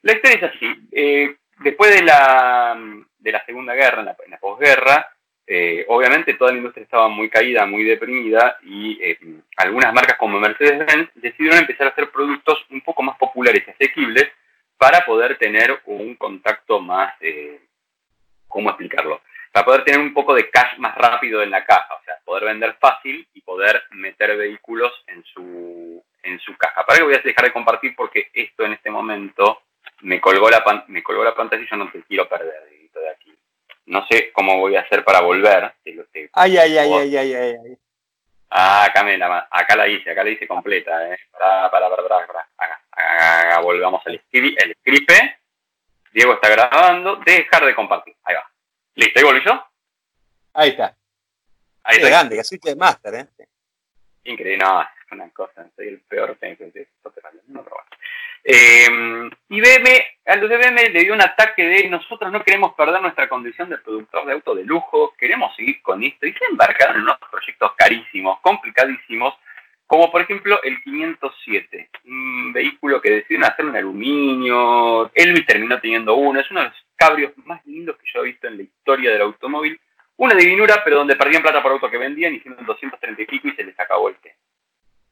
[0.02, 0.90] La historia es así.
[0.92, 2.78] Eh, después de la,
[3.18, 5.16] de la Segunda Guerra, en la posguerra,
[5.48, 9.20] eh, obviamente toda la industria estaba muy caída, muy deprimida y eh,
[9.56, 14.28] algunas marcas como Mercedes-Benz decidieron empezar a hacer productos un poco más populares y asequibles
[14.76, 17.14] para poder tener un contacto más,
[18.52, 19.22] ¿cómo explicarlo?
[19.52, 22.46] para poder tener un poco de cash más rápido en la caja, o sea, poder
[22.46, 26.86] vender fácil y poder meter vehículos en su, en su caja.
[26.86, 29.64] Para que voy a dejar de compartir porque esto en este momento
[30.02, 33.38] me colgó la, me colgó la pantalla y yo no te quiero perder de aquí.
[33.88, 35.74] No sé cómo voy a hacer para volver.
[36.34, 37.78] ay, ay, ay, ay, ay, ay, ay.
[38.54, 41.14] Ah, acá, me la, acá la hice, acá la hice completa.
[41.14, 41.18] Eh.
[41.32, 42.48] Para, para, para, para,
[42.92, 45.41] Acá, volvamos al el script.
[46.12, 47.18] Diego está grabando.
[47.18, 48.16] Dejar de compartir.
[48.24, 48.52] Ahí va.
[48.96, 49.20] ¿Listo?
[49.20, 49.64] ¿Ahí volví yo?
[50.54, 50.96] Ahí está.
[51.84, 52.10] Ahí está.
[52.10, 53.28] grande, que de master, ¿eh?
[54.24, 57.14] Increíble, no, es una cosa, soy el peor esto
[57.48, 57.76] no, pero
[58.44, 59.88] eh, IBM,
[60.26, 63.70] a los de IBM le dio un ataque de nosotros no queremos perder nuestra condición
[63.70, 67.18] de productor de auto de lujo, queremos seguir con esto y se embarcaron en unos
[67.30, 69.36] proyectos carísimos, complicadísimos,
[69.92, 76.16] como por ejemplo el 507, un vehículo que decidieron hacer en aluminio, Elvis terminó teniendo
[76.16, 79.12] uno, es uno de los cabrios más lindos que yo he visto en la historia
[79.12, 79.78] del automóvil.
[80.16, 83.52] Una divinura, pero donde perdían plata por auto que vendían, hicieron 230 y pico y
[83.52, 84.34] se les acabó el té.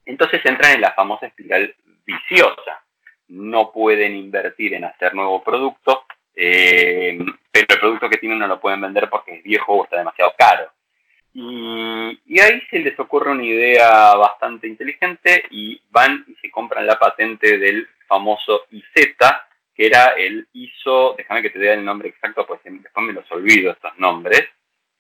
[0.05, 1.75] Entonces entran en la famosa espiral
[2.05, 2.81] viciosa.
[3.27, 7.19] No pueden invertir en hacer nuevo producto, eh,
[7.51, 10.33] pero el producto que tienen no lo pueden vender porque es viejo o está demasiado
[10.37, 10.71] caro.
[11.33, 16.97] Y, ahí se les ocurre una idea bastante inteligente y van y se compran la
[16.97, 19.17] patente del famoso IZ,
[19.73, 23.31] que era el ISO, déjame que te dé el nombre exacto, pues después me los
[23.31, 24.43] olvido estos nombres,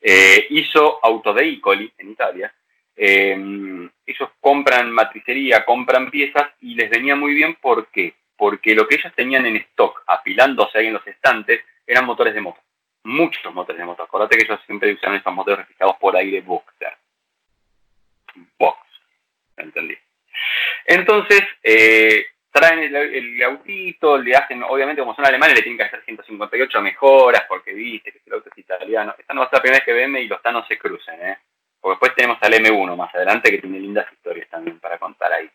[0.01, 2.53] eh, ISO Autoveicoli en Italia.
[2.95, 8.13] Eh, ellos compran matricería, compran piezas y les venía muy bien ¿por qué?
[8.39, 12.39] porque lo que ellos tenían en stock, apilándose ahí en los estantes, eran motores de
[12.39, 12.61] moto.
[13.09, 14.03] Muchos motores de moto.
[14.03, 16.95] Acordate que ellos siempre usan estos motores refrigerados por aire Boxer.
[18.59, 18.77] Box.
[19.57, 19.97] ¿Entendí?
[20.85, 26.03] Entonces, eh, traen el, autito, le hacen, obviamente como son alemanes, le tienen que hacer
[26.05, 29.15] 158 mejoras porque viste que el auto es italiano.
[29.17, 31.19] Esta no va a ser la primera vez que VM y los Thanos se crucen,
[31.19, 31.37] ¿eh?
[31.81, 35.49] Porque después tenemos al M1 más adelante que tiene lindas historias también para contar ahí.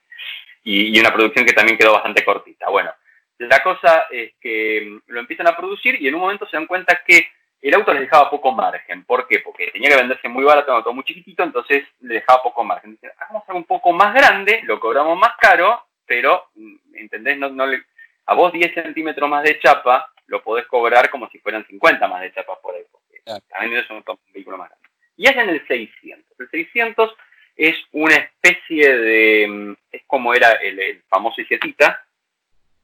[0.64, 2.68] Y, una producción que también quedó bastante cortita.
[2.68, 2.92] Bueno,
[3.38, 7.00] la cosa es que lo empiezan a producir y en un momento se dan cuenta
[7.06, 7.28] que
[7.68, 9.04] el auto les dejaba poco margen.
[9.04, 9.40] ¿Por qué?
[9.40, 12.92] Porque tenía que venderse muy barato, un auto muy chiquitito, entonces le dejaba poco margen.
[12.92, 17.38] Dicen, hagamos algo un poco más grande, lo cobramos más caro pero, mm, ¿entendés?
[17.38, 17.84] No, no le,
[18.26, 22.22] a vos 10 centímetros más de chapa lo podés cobrar como si fueran 50 más
[22.22, 24.02] de chapa por ahí, porque también es un,
[24.32, 24.88] vehículo más grande.
[25.16, 26.40] Y hacen el 600.
[26.40, 27.14] El 600
[27.56, 32.04] es una especie de, mm, es como era el, famoso Isetita,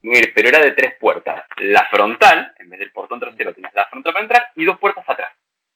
[0.03, 1.45] pero era de tres puertas.
[1.59, 5.09] La frontal, en vez del portón trasero, tenías la frontal para entrar y dos puertas
[5.09, 5.33] atrás.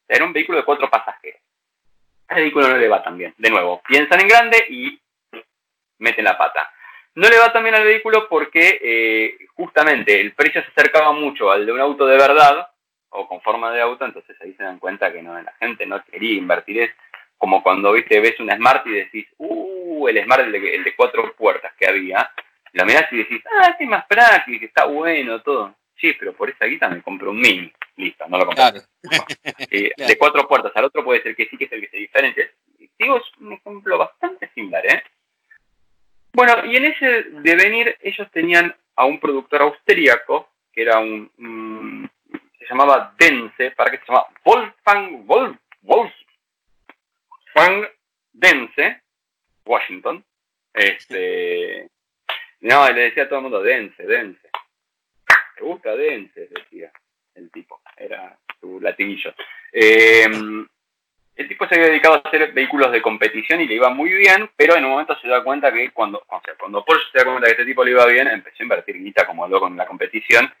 [0.07, 1.41] Era un vehículo de cuatro pasajeros.
[2.29, 3.33] El vehículo no le va tan bien.
[3.37, 4.99] De nuevo, piensan en grande y
[5.99, 6.71] meten la pata.
[7.15, 11.51] No le va tan bien al vehículo porque eh, justamente el precio se acercaba mucho
[11.51, 12.69] al de un auto de verdad
[13.09, 16.03] o con forma de auto, entonces ahí se dan cuenta que no, la gente no
[16.03, 16.81] quería invertir.
[16.81, 16.91] Es
[17.37, 20.95] como cuando viste ves un Smart y decís, uh, el Smart, el de, el de
[20.95, 22.29] cuatro puertas que había,
[22.73, 25.73] lo mirás y decís, ah, este es más práctico, está bueno, todo.
[25.95, 27.71] Sí, pero por esa guita me compro un Mini.
[27.97, 28.81] Listo, no lo compré.
[29.71, 31.97] Eh, de cuatro puertas al otro puede ser que sí, que es el que se
[31.97, 32.49] diferencia.
[32.97, 35.03] Digo, es un ejemplo bastante similar, ¿eh?
[36.33, 42.09] Bueno, y en ese devenir ellos tenían a un productor austríaco, que era un,
[42.59, 47.87] se llamaba Dense, para que se llamaba Wolfgang Wolf, Wolfgang
[48.33, 49.01] Dense,
[49.65, 50.23] Washington.
[50.73, 51.89] Este,
[52.61, 54.49] no, le decía a todo el mundo Dense, Dense.
[55.57, 56.47] ¿Te gusta Dense?
[56.47, 56.91] Decía
[57.35, 59.33] el tipo, era su latinillo.
[59.71, 60.27] Eh,
[61.35, 64.49] el tipo se había dedicado a hacer vehículos de competición y le iba muy bien,
[64.55, 67.25] pero en un momento se da cuenta que cuando, o sea, cuando Porsche se da
[67.25, 69.85] cuenta que este tipo le iba bien, empezó a invertir guita como loco en la
[69.85, 70.51] competición,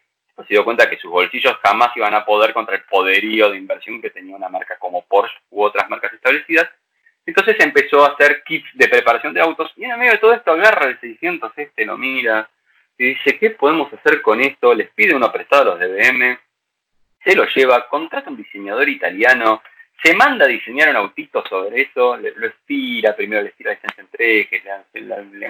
[0.43, 4.01] se dio cuenta que sus bolsillos jamás iban a poder contra el poderío de inversión
[4.01, 6.69] que tenía una marca como Porsche u otras marcas establecidas.
[7.25, 10.51] Entonces empezó a hacer kits de preparación de autos y en medio de todo esto
[10.51, 12.49] agarra el 600 este, lo mira
[12.97, 14.73] y dice, ¿qué podemos hacer con esto?
[14.73, 16.39] Les pide uno prestado a los de BM,
[17.25, 19.63] se lo lleva, contrata un diseñador italiano,
[20.01, 24.61] se manda a diseñar un autito sobre eso, lo estira, primero le estira el entreje,
[24.93, 25.47] le, le, le,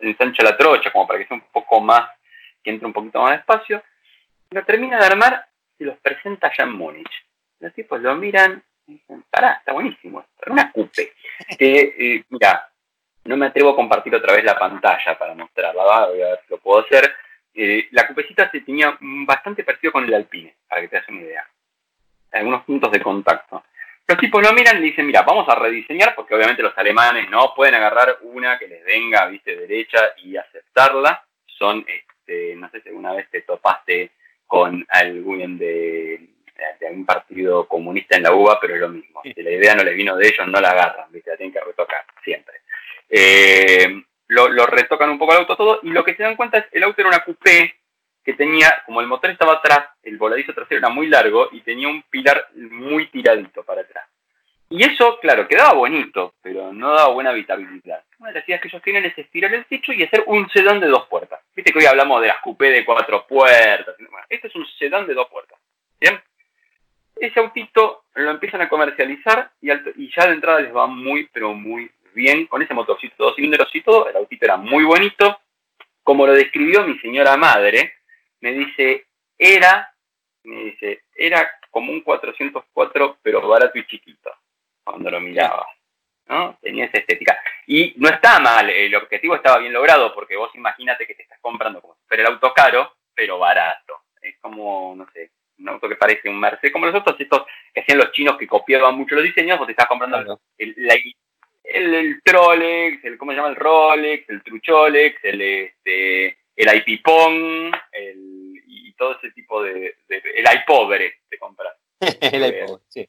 [0.00, 2.10] ensancha la trocha como para que sea un poco más,
[2.62, 3.82] que entre un poquito más de espacio,
[4.50, 5.46] lo termina de armar
[5.78, 7.24] y los presenta allá en Múnich.
[7.60, 11.14] Los tipos lo miran y dicen, pará, está buenísimo esto, una cupe.
[11.58, 12.68] Que, eh, mira,
[13.24, 16.50] no me atrevo a compartir otra vez la pantalla para mostrarla, voy a ver si
[16.50, 17.14] lo puedo hacer.
[17.54, 21.20] Eh, la cupecita se tenía bastante parecido con el Alpine, para que te hagas una
[21.20, 21.48] idea.
[22.32, 23.64] Algunos puntos de contacto.
[24.06, 27.54] Los tipos lo miran y dicen, mira, vamos a rediseñar, porque obviamente los alemanes no
[27.54, 31.24] pueden agarrar una que les venga, viste, derecha y aceptarla.
[31.46, 34.10] Son, este, no sé si alguna vez te topaste
[34.46, 36.34] con algún de
[36.80, 39.20] de un partido comunista en la UBA, pero es lo mismo.
[39.22, 41.30] Si la idea no les vino de ellos, no la agarran, ¿viste?
[41.30, 42.54] la tienen que retocar siempre.
[43.08, 46.66] Eh, lo, retocan un poco el auto todo y lo que se dan cuenta es
[46.72, 47.74] el auto era una coupé
[48.24, 51.88] que tenía, como el motor estaba atrás, el voladizo trasero era muy largo y tenía
[51.88, 54.08] un pilar muy tiradito para atrás.
[54.70, 58.02] Y eso, claro, quedaba bonito, pero no daba buena habitabilidad.
[58.18, 60.80] Una de las ideas que ellos tienen es estirar el techo y hacer un sedán
[60.80, 61.40] de dos puertas.
[61.54, 63.94] Viste que hoy hablamos de las coupé de cuatro puertas.
[63.98, 65.58] Bueno, este es un sedán de dos puertas.
[66.00, 66.18] ¿Bien?
[67.16, 71.52] Ese autito lo empiezan a comercializar y, y ya de entrada les va muy, pero
[71.52, 72.46] muy bien.
[72.46, 75.40] Con ese motorcito dos cilindros y todo, el autito era muy bonito.
[76.02, 77.94] Como lo describió mi señora madre,
[78.40, 79.06] me dice,
[79.38, 79.92] era,
[80.44, 84.30] me dice, era como un 404, pero barato y chiquito,
[84.84, 85.66] cuando lo miraba.
[86.26, 86.58] ¿no?
[86.60, 87.38] Tenía esa estética.
[87.66, 91.38] Y no está mal, el objetivo estaba bien logrado, porque vos imagínate que te estás
[91.40, 94.02] comprando como si fuera el auto caro, pero barato.
[94.20, 97.80] Es como, no sé, un auto que parece un Mercedes, como los otros estos que
[97.80, 100.74] hacían los chinos que copiaban mucho los diseños, vos te estás comprando el,
[101.74, 103.48] el, el, Trolex, el, ¿cómo se llama?
[103.48, 110.44] El Rolex, el Trucholex, el, este, el iPipón, el, y todo ese tipo de, el
[110.60, 111.74] iPobre te compras.
[112.20, 113.08] el iPod, sí.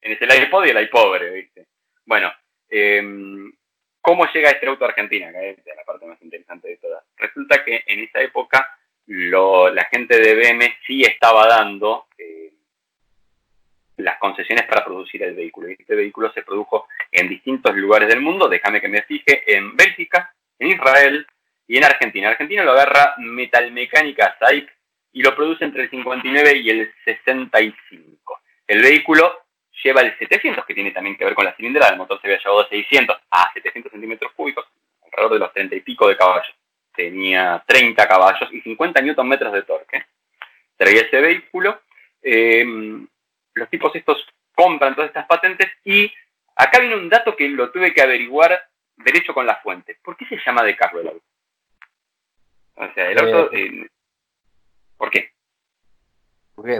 [0.00, 1.66] Es el iPod y el iPobre, ¿viste?
[2.06, 2.32] Bueno,
[2.68, 3.52] em,
[4.00, 5.30] ¿cómo llega este auto a Argentina?
[5.30, 7.04] Que es la parte más interesante de todas.
[7.16, 8.66] Resulta que en esa época
[9.06, 12.09] la gente de BM sí estaba dando eh,
[14.04, 15.68] las concesiones para producir el vehículo.
[15.68, 18.48] Y este vehículo se produjo en distintos lugares del mundo.
[18.48, 21.26] Déjame que me fije en Bélgica, en Israel,
[21.70, 22.28] y en Argentina.
[22.28, 24.68] Argentina lo agarra Metalmecánica SAIC
[25.12, 28.40] y lo produce entre el 59 y el 65.
[28.66, 29.42] El vehículo
[29.84, 31.92] lleva el 700, que tiene también que ver con la cilindrada.
[31.92, 34.66] El motor se había llevado de 600 a 700 centímetros cúbicos,
[35.04, 36.52] alrededor de los 30 y pico de caballos.
[36.92, 40.04] Tenía 30 caballos y 50 newton metros de torque.
[40.76, 41.82] Traía ese vehículo.
[42.20, 42.66] Eh,
[43.54, 46.12] los tipos estos compran todas estas patentes y
[46.54, 49.98] acá viene un dato que lo tuve que averiguar derecho con la fuente.
[50.02, 51.24] ¿Por qué se llama de carro el auto?
[52.74, 53.52] O sea, el auto...
[53.52, 53.88] Eh, eh,
[54.96, 55.32] ¿Por qué?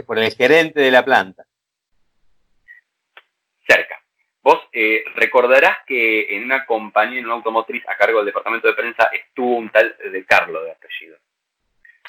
[0.05, 1.43] Por el gerente de la planta.
[3.67, 3.99] Cerca.
[4.43, 8.73] Vos eh, recordarás que en una compañía, en una automotriz a cargo del departamento de
[8.73, 11.17] prensa, estuvo un tal de Carlos de apellido.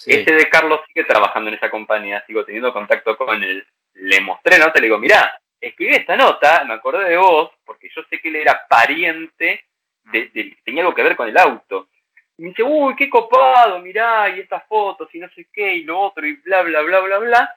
[0.04, 3.66] Ese de Carlos sigue trabajando en esa compañía, sigo teniendo contacto con él.
[3.94, 7.88] Le mostré la nota, le digo, mirá, escribí esta nota, me acordé de vos, porque
[7.94, 9.64] yo sé que él era pariente,
[10.04, 11.88] de, tenía algo que ver con el auto.
[12.36, 15.84] Y me dice, uy, qué copado, mirá, y estas fotos, y no sé qué, y
[15.84, 17.56] lo otro, y bla, bla, bla, bla, bla.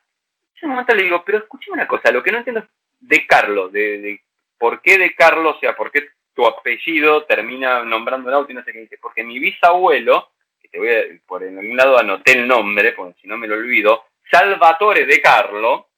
[0.55, 2.67] Y en un momento le digo, pero escúchame una cosa, lo que no entiendo es
[2.99, 4.21] de Carlos, de,
[4.57, 8.55] por qué de Carlos, o sea, por qué tu apellido termina nombrando el auto y
[8.55, 8.97] no sé qué dice.
[8.97, 10.31] Porque mi bisabuelo,
[10.61, 13.47] que te voy a, por en algún lado anoté el nombre, porque si no me
[13.47, 15.89] lo olvido, Salvatore de Carlo,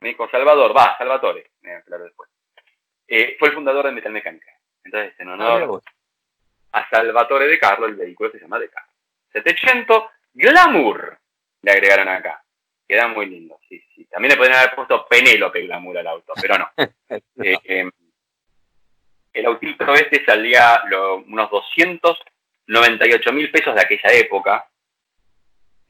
[0.00, 2.30] me dijo Salvador, va, Salvatore, me aclaro después,
[3.08, 4.52] eh, fue el fundador de Metalmecánica.
[4.84, 5.82] Entonces, en honor
[6.72, 8.92] ah, a Salvatore de Carlo, el vehículo se llama de Carlo.
[9.32, 11.18] 700 Glamour
[11.62, 12.42] le agregaron acá.
[12.86, 14.04] Queda muy lindo, sí, sí.
[14.06, 16.70] También le podrían haber puesto Penélope Glamour al auto, pero no.
[17.38, 17.90] Eh, em,
[19.32, 20.82] el autito este salía
[21.26, 24.68] unos 298 mil pesos de aquella época.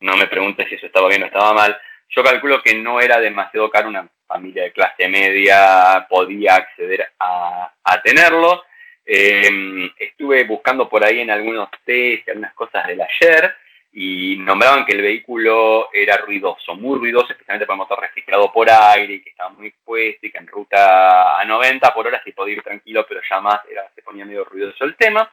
[0.00, 1.80] No me preguntes si eso estaba bien o estaba mal.
[2.08, 7.72] Yo calculo que no era demasiado caro, una familia de clase media podía acceder a,
[7.82, 8.64] a tenerlo.
[9.04, 13.54] Eh, estuve buscando por ahí en algunos test, algunas cosas del ayer,
[13.92, 18.68] y nombraban que el vehículo era ruidoso, muy ruidoso, especialmente por el motor refrigerado por
[18.68, 22.56] aire, que estaba muy expuesto y que en ruta a 90 por hora se podía
[22.56, 25.32] ir tranquilo, pero ya más era, se ponía medio ruidoso el tema.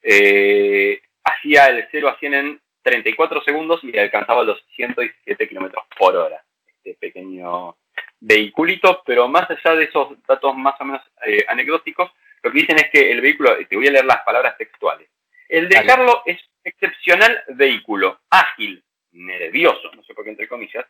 [0.00, 6.16] Eh, hacía el 0 a 100 en 34 segundos y alcanzaba los 117 kilómetros por
[6.16, 7.76] hora, este pequeño
[8.18, 12.10] vehiculito, pero más allá de esos datos más o menos eh, anecdóticos,
[12.42, 15.08] lo que dicen es que el vehículo, te voy a leer las palabras textuales.
[15.48, 18.82] El de Carlos es excepcional vehículo, ágil,
[19.12, 20.86] nervioso, no sé por qué entre comillas,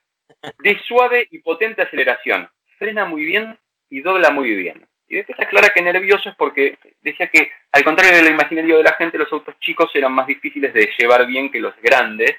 [0.59, 3.59] de suave y potente aceleración, frena muy bien
[3.91, 4.87] y dobla muy bien.
[5.09, 8.77] Y después está clara que nervioso es porque decía que, al contrario de lo imaginario
[8.77, 12.37] de la gente, los autos chicos eran más difíciles de llevar bien que los grandes,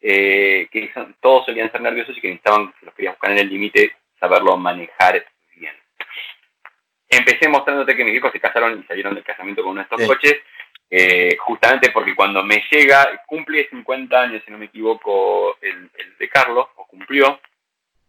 [0.00, 3.48] eh, que todos solían ser nerviosos y que necesitaban, si los querías buscar en el
[3.48, 5.24] límite, saberlo manejar
[5.56, 5.74] bien.
[7.08, 10.06] Empecé mostrándote que mis hijos se casaron y salieron del casamiento con uno de estos
[10.06, 10.36] coches,
[10.90, 16.28] eh, justamente porque cuando me llega, cumple 50 años, si no me equivoco, el, de
[16.28, 17.40] Carlos, o cumplió,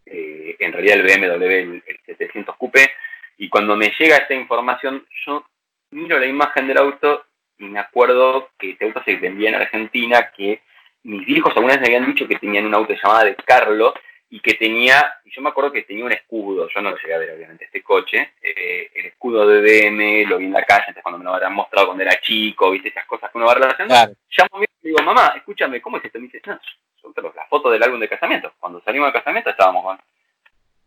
[0.05, 2.91] eh, en realidad el BMW, el, 700 Coupe,
[3.37, 5.45] y cuando me llega esta información, yo
[5.91, 7.25] miro la imagen del auto
[7.57, 10.61] y me acuerdo que este auto se vendía en Argentina, que
[11.03, 13.93] mis hijos alguna vez me habían dicho que tenían un auto llamado de Carlos,
[14.33, 17.13] y que tenía, y yo me acuerdo que tenía un escudo, yo no lo llegué
[17.13, 20.85] a ver obviamente este coche, eh, el escudo de DM, lo vi en la calle
[20.87, 23.53] antes cuando me lo habían mostrado cuando era chico, viste esas cosas que uno va
[23.53, 24.49] relacionando, claro.
[24.51, 26.17] llamo y digo, mamá, escúchame, ¿cómo es esto?
[26.17, 26.59] Me dice, no,
[26.99, 29.99] son las fotos del álbum de casamiento, cuando salimos de casamiento estábamos con...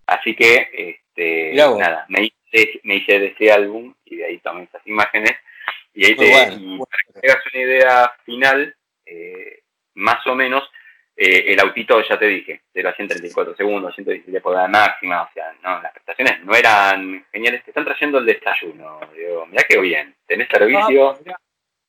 [0.07, 2.33] Así que, este, nada, me
[2.83, 5.35] me hice de ese álbum y de ahí tomé esas imágenes
[5.97, 8.77] y ahí te, y para que tengas una idea final,
[9.07, 9.63] eh,
[9.95, 10.71] más o menos,
[11.17, 15.31] eh, el autito, ya te dije, 0 a 134 segundos, 117 por la máxima, o
[15.33, 17.65] sea, no, las prestaciones no eran geniales.
[17.65, 21.19] Te están trayendo el desayuno, digo, mirá qué bien, tenés servicio.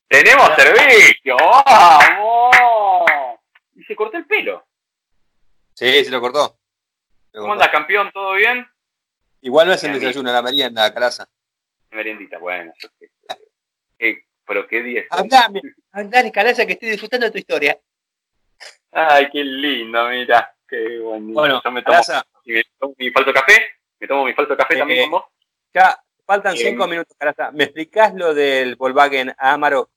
[0.07, 1.35] ¡Tenemos servicio!
[1.65, 3.05] ¡Vamos!
[3.75, 4.65] Y se cortó el pelo.
[5.73, 6.55] Sí, se lo cortó.
[7.33, 8.09] ¿Cómo andas, campeón?
[8.13, 8.65] ¿Todo bien?
[9.47, 11.25] Igual no es el desayuno, la merienda, caraza.
[11.91, 12.73] Meriendita, bueno.
[14.45, 15.03] pero qué día.
[15.09, 15.61] Andame,
[15.93, 17.79] andale, calaza, que estoy disfrutando de tu historia.
[18.91, 20.53] Ay, qué lindo, mira.
[20.67, 21.39] Qué bonito.
[21.39, 21.97] Bueno, Yo me tomo,
[22.43, 23.53] me tomo mi falso café.
[24.01, 25.23] Me tomo mi falso café también con vos.
[25.73, 27.49] Ya, faltan cinco minutos, Caraza.
[27.51, 29.89] ¿Me explicás lo del Volkswagen Amarok?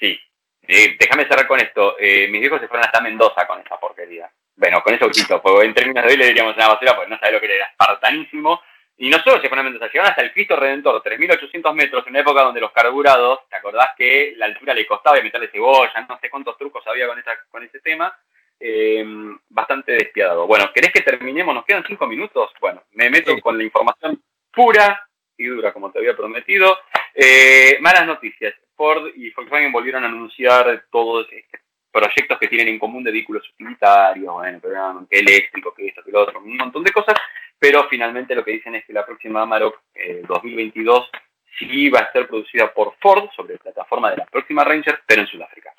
[0.00, 0.18] Sí.
[0.62, 1.98] Eh, déjame cerrar con esto.
[1.98, 4.32] Eh, mis hijos se fueron hasta Mendoza con esa porquería.
[4.56, 7.18] Bueno, con ese autito, porque en términos de hoy le diríamos una basura, porque no
[7.18, 8.62] sabe lo que era espartanísimo.
[8.98, 12.12] Y no solo se fueron a Mendoza, llegaron hasta el Cristo Redentor, 3.800 metros, en
[12.12, 16.06] una época donde los carburados, ¿te acordás que la altura le costaba meterle cebolla?
[16.08, 18.16] No sé cuántos trucos había con, esa, con ese tema.
[18.58, 19.04] Eh,
[19.50, 20.46] bastante despiadado.
[20.46, 21.54] Bueno, ¿querés que terminemos?
[21.54, 22.50] ¿Nos quedan cinco minutos?
[22.58, 26.78] Bueno, me meto con la información pura y dura, como te había prometido.
[27.14, 28.54] Eh, malas noticias.
[28.74, 31.60] Ford y Volkswagen volvieron a anunciar todos estos
[32.00, 36.22] proyectos que tienen en común de vehículos utilitarios, bueno, que eléctrico, que esto, que lo
[36.22, 37.16] otro, un montón de cosas
[37.58, 39.80] pero finalmente lo que dicen es que la próxima Amarok
[40.28, 41.18] 2022 eh,
[41.58, 45.22] sí va a ser producida por Ford sobre la plataforma de la próxima Ranger, pero
[45.22, 45.72] en Sudáfrica.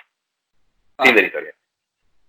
[0.97, 1.05] Ah.
[1.05, 1.53] Fin de la historia.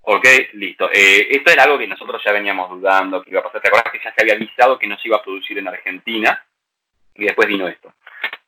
[0.03, 0.91] Ok, listo.
[0.93, 3.61] Eh, esto era algo que nosotros ya veníamos dudando que iba a pasar.
[3.61, 6.47] ¿Te acuerdas que ya se había avisado que no se iba a producir en Argentina?
[7.15, 7.93] Y después vino esto.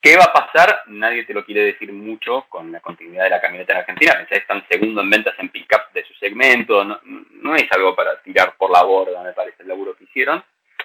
[0.01, 0.85] ¿Qué va a pasar?
[0.87, 4.15] Nadie te lo quiere decir mucho con la continuidad de la camioneta en Argentina.
[4.17, 6.83] Pensá, están segundo en ventas en pickup de su segmento.
[6.85, 10.43] No, no es algo para tirar por la borda, me parece, el laburo que hicieron.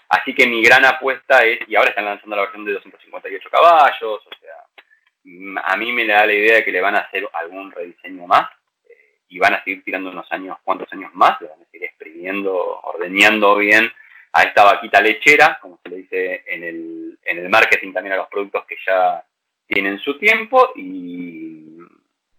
[0.10, 4.22] Así que mi gran apuesta es, y ahora están lanzando la versión de 258 caballos,
[4.26, 4.84] o sea,
[5.24, 8.28] mm, a mí me da la idea de que le van a hacer algún rediseño
[8.28, 8.50] más
[8.90, 11.86] eh, y van a seguir tirando unos años, cuantos años más, le van a seguir
[11.86, 13.92] exprimiendo, ordeñando bien
[14.36, 18.18] a esta vaquita lechera, como se le dice en el, en el marketing también a
[18.18, 19.24] los productos que ya
[19.66, 21.78] tienen su tiempo y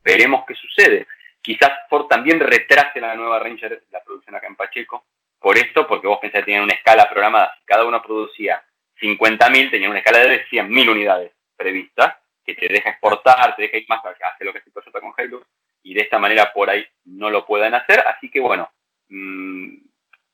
[0.05, 1.07] veremos qué sucede.
[1.41, 5.07] Quizás Ford también retrase la nueva Ranger, la producción acá en Pacheco,
[5.41, 8.63] por esto, porque vos pensás que tenían una escala programada, si cada uno producía
[9.01, 13.87] 50.000, tenían una escala de 100.000 unidades prevista, que te deja exportar, te deja ir
[13.89, 15.47] más, hace lo que hace Toyota con Hilux,
[15.83, 18.71] y de esta manera por ahí no lo puedan hacer, así que bueno,
[19.09, 19.77] mmm,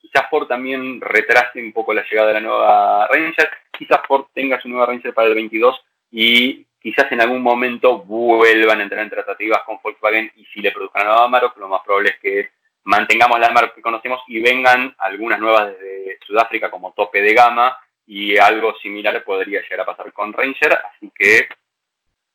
[0.02, 4.60] quizás Ford también retrase un poco la llegada de la nueva Ranger, quizás Ford tenga
[4.60, 5.80] su nueva Ranger para el 22
[6.10, 10.72] y quizás en algún momento vuelvan a entrar en tratativas con Volkswagen y si le
[10.72, 12.50] produzcan la nueva Amarok, lo más probable es que
[12.84, 17.78] mantengamos la marca que conocemos y vengan algunas nuevas desde Sudáfrica como tope de gama
[18.06, 21.48] y algo similar podría llegar a pasar con Ranger, así que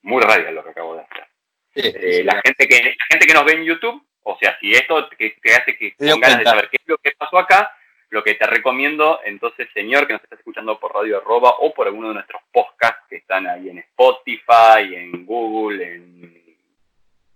[0.03, 1.27] muy radial lo que acabo de hacer.
[1.75, 5.09] Eh, la, gente que, la gente que nos ve en YouTube, o sea, si esto
[5.17, 7.75] que, hace que con ganas de saber qué es lo que acá,
[8.09, 11.87] lo que te recomiendo, entonces, señor, que nos estás escuchando por Radio Arroba o por
[11.87, 16.57] alguno de nuestros podcasts que están ahí en Spotify, en Google, en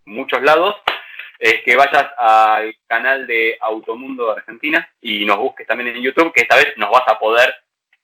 [0.06, 0.76] muchos lados,
[1.40, 6.42] es que vayas al canal de Automundo Argentina y nos busques también en YouTube, que
[6.42, 7.54] esta vez nos vas a poder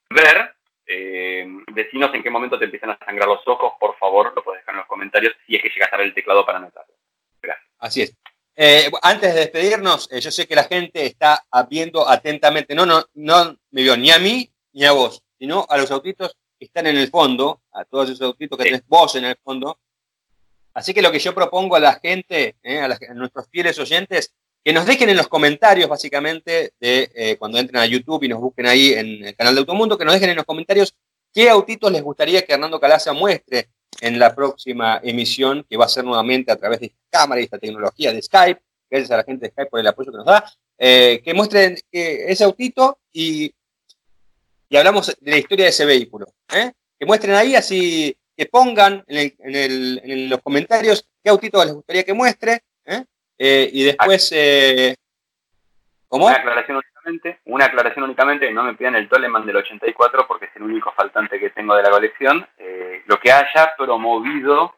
[0.10, 0.54] ver.
[0.90, 4.62] Eh, decinos en qué momento te empiezan a sangrar los ojos, por favor, lo puedes
[4.62, 6.94] dejar en los comentarios si es que llegas a ver el teclado para anotarlo.
[7.42, 7.70] Gracias.
[7.80, 8.18] Así es.
[8.60, 13.06] Eh, antes de despedirnos, eh, yo sé que la gente está viendo atentamente, no, no,
[13.14, 16.88] no me vio ni a mí ni a vos, sino a los autitos que están
[16.88, 19.80] en el fondo, a todos esos autitos que tenés vos en el fondo,
[20.78, 24.72] Así que lo que yo propongo a la gente, eh, a, nuestros fieles oyentes, que
[24.72, 28.68] nos dejen en los comentarios, básicamente, de eh, cuando entren a YouTube y nos busquen
[28.68, 30.96] ahí en el canal de Automundo, que nos dejen en los comentarios
[31.34, 33.70] qué autitos les gustaría que Hernando Calaza muestre
[34.02, 37.46] en la próxima emisión, que va a ser nuevamente a través de esta cámara y
[37.46, 38.62] esta tecnología de Skype.
[38.90, 40.46] Gracias a la gente de Skype por el apoyo que nos da.
[40.78, 43.52] Eh, que muestren ese autito y,
[44.70, 46.28] y hablamos de la historia de ese vehículo.
[46.48, 52.62] Que muestren ahí así que pongan en, los comentarios qué autito les gustaría que muestre.
[52.86, 53.04] ¿eh?
[53.40, 54.96] Eh, y después, eh,
[56.08, 56.28] ¿cómo?
[56.28, 56.78] Una aclaración
[57.46, 61.40] una aclaración únicamente, no me pidan el Toleman del 84 porque es el único faltante
[61.40, 62.48] que tengo de la colección.
[63.06, 64.76] lo que haya promovido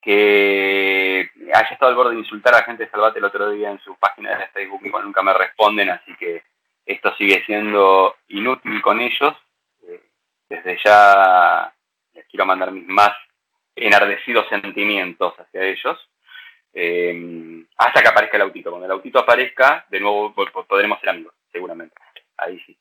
[0.00, 3.78] que haya estado al borde de insultar a gente de Salvate el otro día en
[3.80, 6.42] su página de Facebook, igual nunca me responden, así que
[6.86, 9.34] esto sigue siendo inútil con ellos.
[9.86, 10.00] Eh,
[10.48, 11.72] desde ya
[12.14, 13.12] les quiero mandar mis más
[13.76, 15.98] enardecidos sentimientos hacia ellos.
[16.72, 18.70] Eh, hasta que aparezca el autito.
[18.70, 21.94] Cuando el autito aparezca, de nuevo podremos ser amigos, seguramente.
[22.36, 22.76] Ahí sí.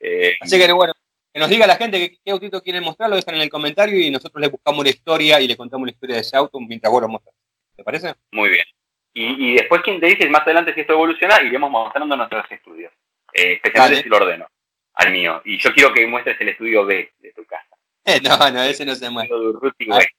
[0.00, 0.92] Eh, así que bueno,
[1.32, 4.10] que nos diga la gente qué, autito quieren mostrar, lo dejan en el comentario y
[4.10, 7.02] nosotros le buscamos la historia y le contamos la historia de ese auto mientras vos
[7.02, 7.34] lo muestras.
[7.76, 8.14] ¿Te parece?
[8.32, 8.66] Muy bien.
[9.14, 12.92] Y, después, quien te dice más adelante si esto evoluciona, iremos mostrando nuestros estudios.
[13.34, 14.46] Eh, especialmente si lo ordeno
[14.94, 15.40] al mío.
[15.44, 17.76] Y yo quiero que muestres el estudio B de tu casa.
[18.22, 19.36] no, no, ese no se muestra.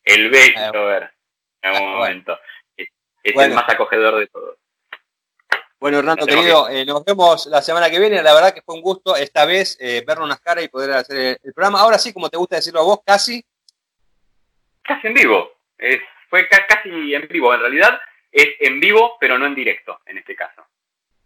[0.04, 1.12] El B, a ver,
[1.62, 2.38] en algún momento.
[2.76, 2.90] Es,
[3.24, 4.58] el más acogedor de todos.
[5.84, 8.24] Bueno, Hernando, querido, eh, nos vemos la semana que viene.
[8.24, 11.38] La verdad que fue un gusto esta vez eh, vernos unas caras y poder hacer
[11.44, 11.82] el, programa.
[11.82, 13.44] Ahora sí, como te gusta decirlo a vos, casi.
[14.82, 15.52] Casi en vivo.
[16.30, 17.54] fue casi en vivo.
[17.54, 18.00] En realidad
[18.32, 20.66] es en vivo, pero no en directo, en este caso.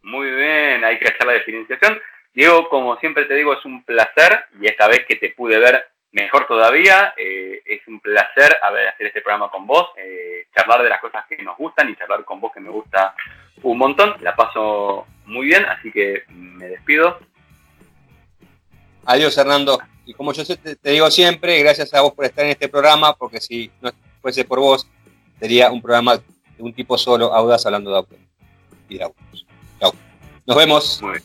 [0.02, 2.02] Muy bien, hay que hacer la diferenciación.
[2.34, 5.88] Diego, como siempre te digo, es un placer y esta vez que te pude ver
[6.14, 10.90] mejor todavía, eh, es un placer haber, hacer este programa con vos, eh, charlar de
[10.90, 13.14] las cosas que nos gustan y charlar con vos que me gusta
[13.64, 14.14] un montón.
[14.22, 17.18] La paso muy bien, así que me despido.
[19.06, 19.80] Adiós, Hernando.
[20.06, 23.14] Y como yo te, te digo siempre, gracias a vos por estar en este programa,
[23.14, 23.92] porque si no
[24.22, 24.88] fuese por vos,
[25.40, 26.24] sería un programa de
[26.60, 28.18] un tipo solo, audaz, hablando de autos
[28.90, 29.46] y de autos.
[29.80, 29.94] Chao.
[30.46, 31.02] Nos vemos.
[31.02, 31.24] Muy bien.